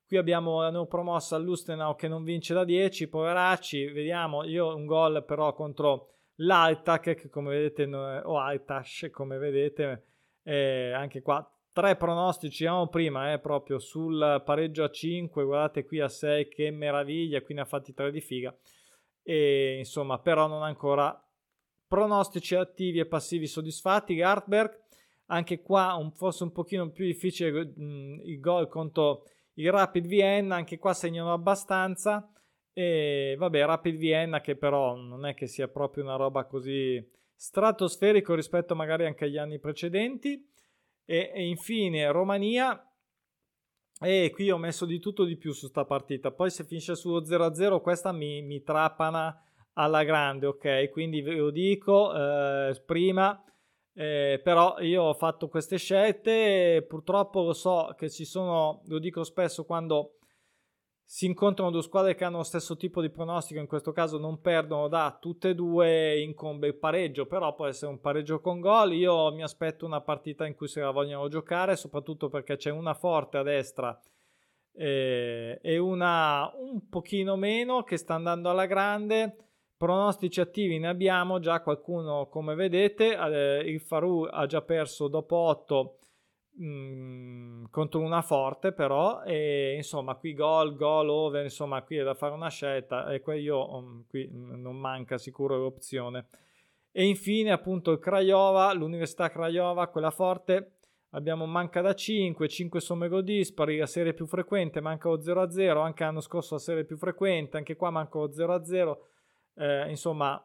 [0.07, 5.24] Qui abbiamo la neopromossa Lustenau che non vince da 10, poveracci, vediamo, io un gol
[5.24, 10.05] però contro l'Altac che come vedete, o Altash come vedete,
[10.42, 16.00] eh, anche qua tre pronostici, diciamo prima, eh, proprio sul pareggio a 5, guardate qui
[16.00, 18.57] a 6, che meraviglia, qui ne ha fatti 3 di figa.
[19.22, 21.20] E insomma però non ancora
[21.88, 24.14] pronostici attivi e passivi soddisfatti.
[24.14, 24.82] Gartberg
[25.26, 29.24] anche qua un, forse un pochino più difficile mh, il gol contro
[29.55, 32.28] il Rapid Vienna anche qua segnano abbastanza
[32.72, 37.02] e vabbè Rapid Vienna che però non è che sia proprio una roba così
[37.34, 40.44] stratosferico rispetto magari anche agli anni precedenti
[41.05, 42.88] e, e infine Romania
[44.00, 46.32] e qui ho messo di tutto di più su sta partita.
[46.32, 49.40] Poi se finisce sullo 0-0 questa mi, mi trappana
[49.74, 50.90] alla grande, ok?
[50.90, 53.40] Quindi ve lo dico eh, prima.
[53.97, 59.22] Eh, però io ho fatto queste scelte purtroppo lo so che ci sono lo dico
[59.22, 60.16] spesso quando
[61.07, 64.40] si incontrano due squadre che hanno lo stesso tipo di pronostico, in questo caso non
[64.40, 68.95] perdono da tutte e due, incombe il pareggio, però può essere un pareggio con gol.
[68.95, 72.95] Io mi aspetto una partita in cui se la vogliono giocare, soprattutto perché c'è una
[72.95, 74.01] forte a destra
[74.72, 79.36] eh, e una un pochino meno che sta andando alla grande.
[79.85, 85.37] Pronostici attivi ne abbiamo già qualcuno, come vedete, eh, il Faru ha già perso dopo
[85.37, 85.99] 8
[86.62, 92.14] Mm, contro una forte però e insomma qui gol, gol, over insomma qui è da
[92.14, 96.26] fare una scelta e qui io um, qui non manca sicuro l'opzione.
[96.93, 100.76] E infine appunto il Craiova l'Università Craiova quella forte
[101.11, 105.41] abbiamo manca da 5 5 somme gol dispari la serie più frequente manca lo 0
[105.43, 108.64] a 0 anche l'anno scorso la serie più frequente anche qua manca lo 0 a
[108.64, 109.07] 0
[109.57, 110.42] eh, insomma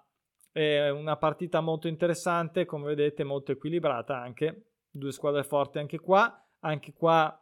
[0.51, 6.47] è una partita molto interessante come vedete molto equilibrata anche due squadre forti anche qua,
[6.59, 7.39] anche qua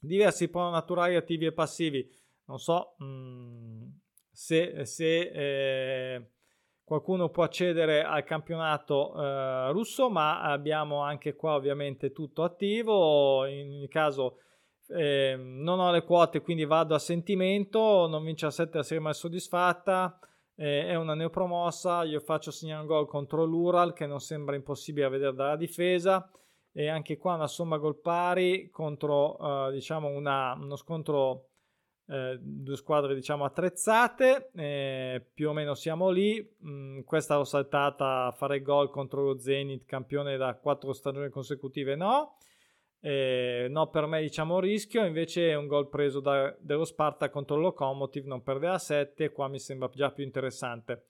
[0.00, 2.08] diversi naturali attivi e passivi.
[2.46, 3.82] Non so mh, mm,
[4.30, 6.30] se, se eh,
[6.84, 13.46] qualcuno può accedere al campionato eh, russo, ma abbiamo anche qua ovviamente tutto attivo.
[13.46, 14.38] In ogni caso
[14.88, 19.02] eh, non ho le quote, quindi vado a sentimento, non vince a 7 la serie
[19.02, 20.18] mai soddisfatta.
[20.56, 25.06] Eh, è una neopromossa, io faccio segnare un gol contro l'Ural che non sembra impossibile
[25.06, 26.30] a vedere dalla difesa.
[26.72, 31.50] E anche qua una somma gol pari contro uh, diciamo una, uno scontro
[32.06, 34.50] eh, due squadre diciamo attrezzate.
[34.54, 36.56] Eh, più o meno siamo lì.
[36.66, 41.94] Mm, questa l'ho saltata a fare gol contro lo Zenit campione da quattro stagioni consecutive
[41.94, 42.36] no
[43.06, 47.62] eh, no per me diciamo rischio invece un gol preso da, dello Sparta contro il
[47.62, 51.04] Lokomotiv non perde a 7 qua mi sembra già più interessante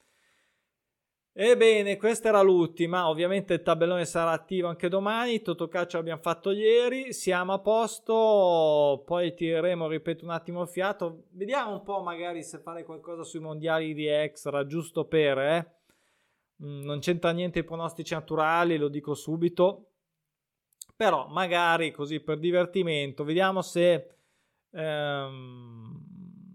[1.37, 3.09] Ebbene, questa era l'ultima.
[3.09, 5.43] Ovviamente il tabellone sarà attivo anche domani.
[5.43, 7.13] Totocalcio l'abbiamo fatto ieri.
[7.13, 9.03] Siamo a posto.
[9.05, 11.25] Poi tireremo, ripeto, un attimo il fiato.
[11.31, 15.75] Vediamo un po' magari se fare qualcosa sui mondiali di extra, giusto per, eh.
[16.63, 19.94] Mm, non c'entra niente i pronostici naturali, lo dico subito.
[20.97, 23.25] Però magari così per divertimento.
[23.25, 24.09] Vediamo se.
[24.73, 26.05] Ehm,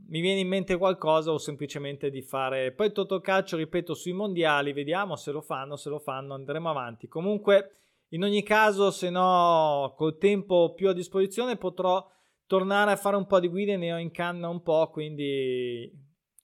[0.10, 5.16] mi viene in mente qualcosa o semplicemente di fare poi Totocalcio, ripeto, sui mondiali, vediamo
[5.16, 7.08] se lo fanno, se lo fanno andremo avanti.
[7.08, 7.76] Comunque,
[8.10, 12.06] in ogni caso, se no, col tempo più a disposizione potrò
[12.48, 15.92] tornare a fare un po' di guide, ne ho in canna un po', quindi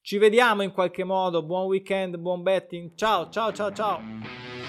[0.01, 1.41] ci vediamo in qualche modo.
[1.41, 2.93] Buon weekend, buon betting.
[2.93, 4.64] Ciao, ciao, ciao, ciao.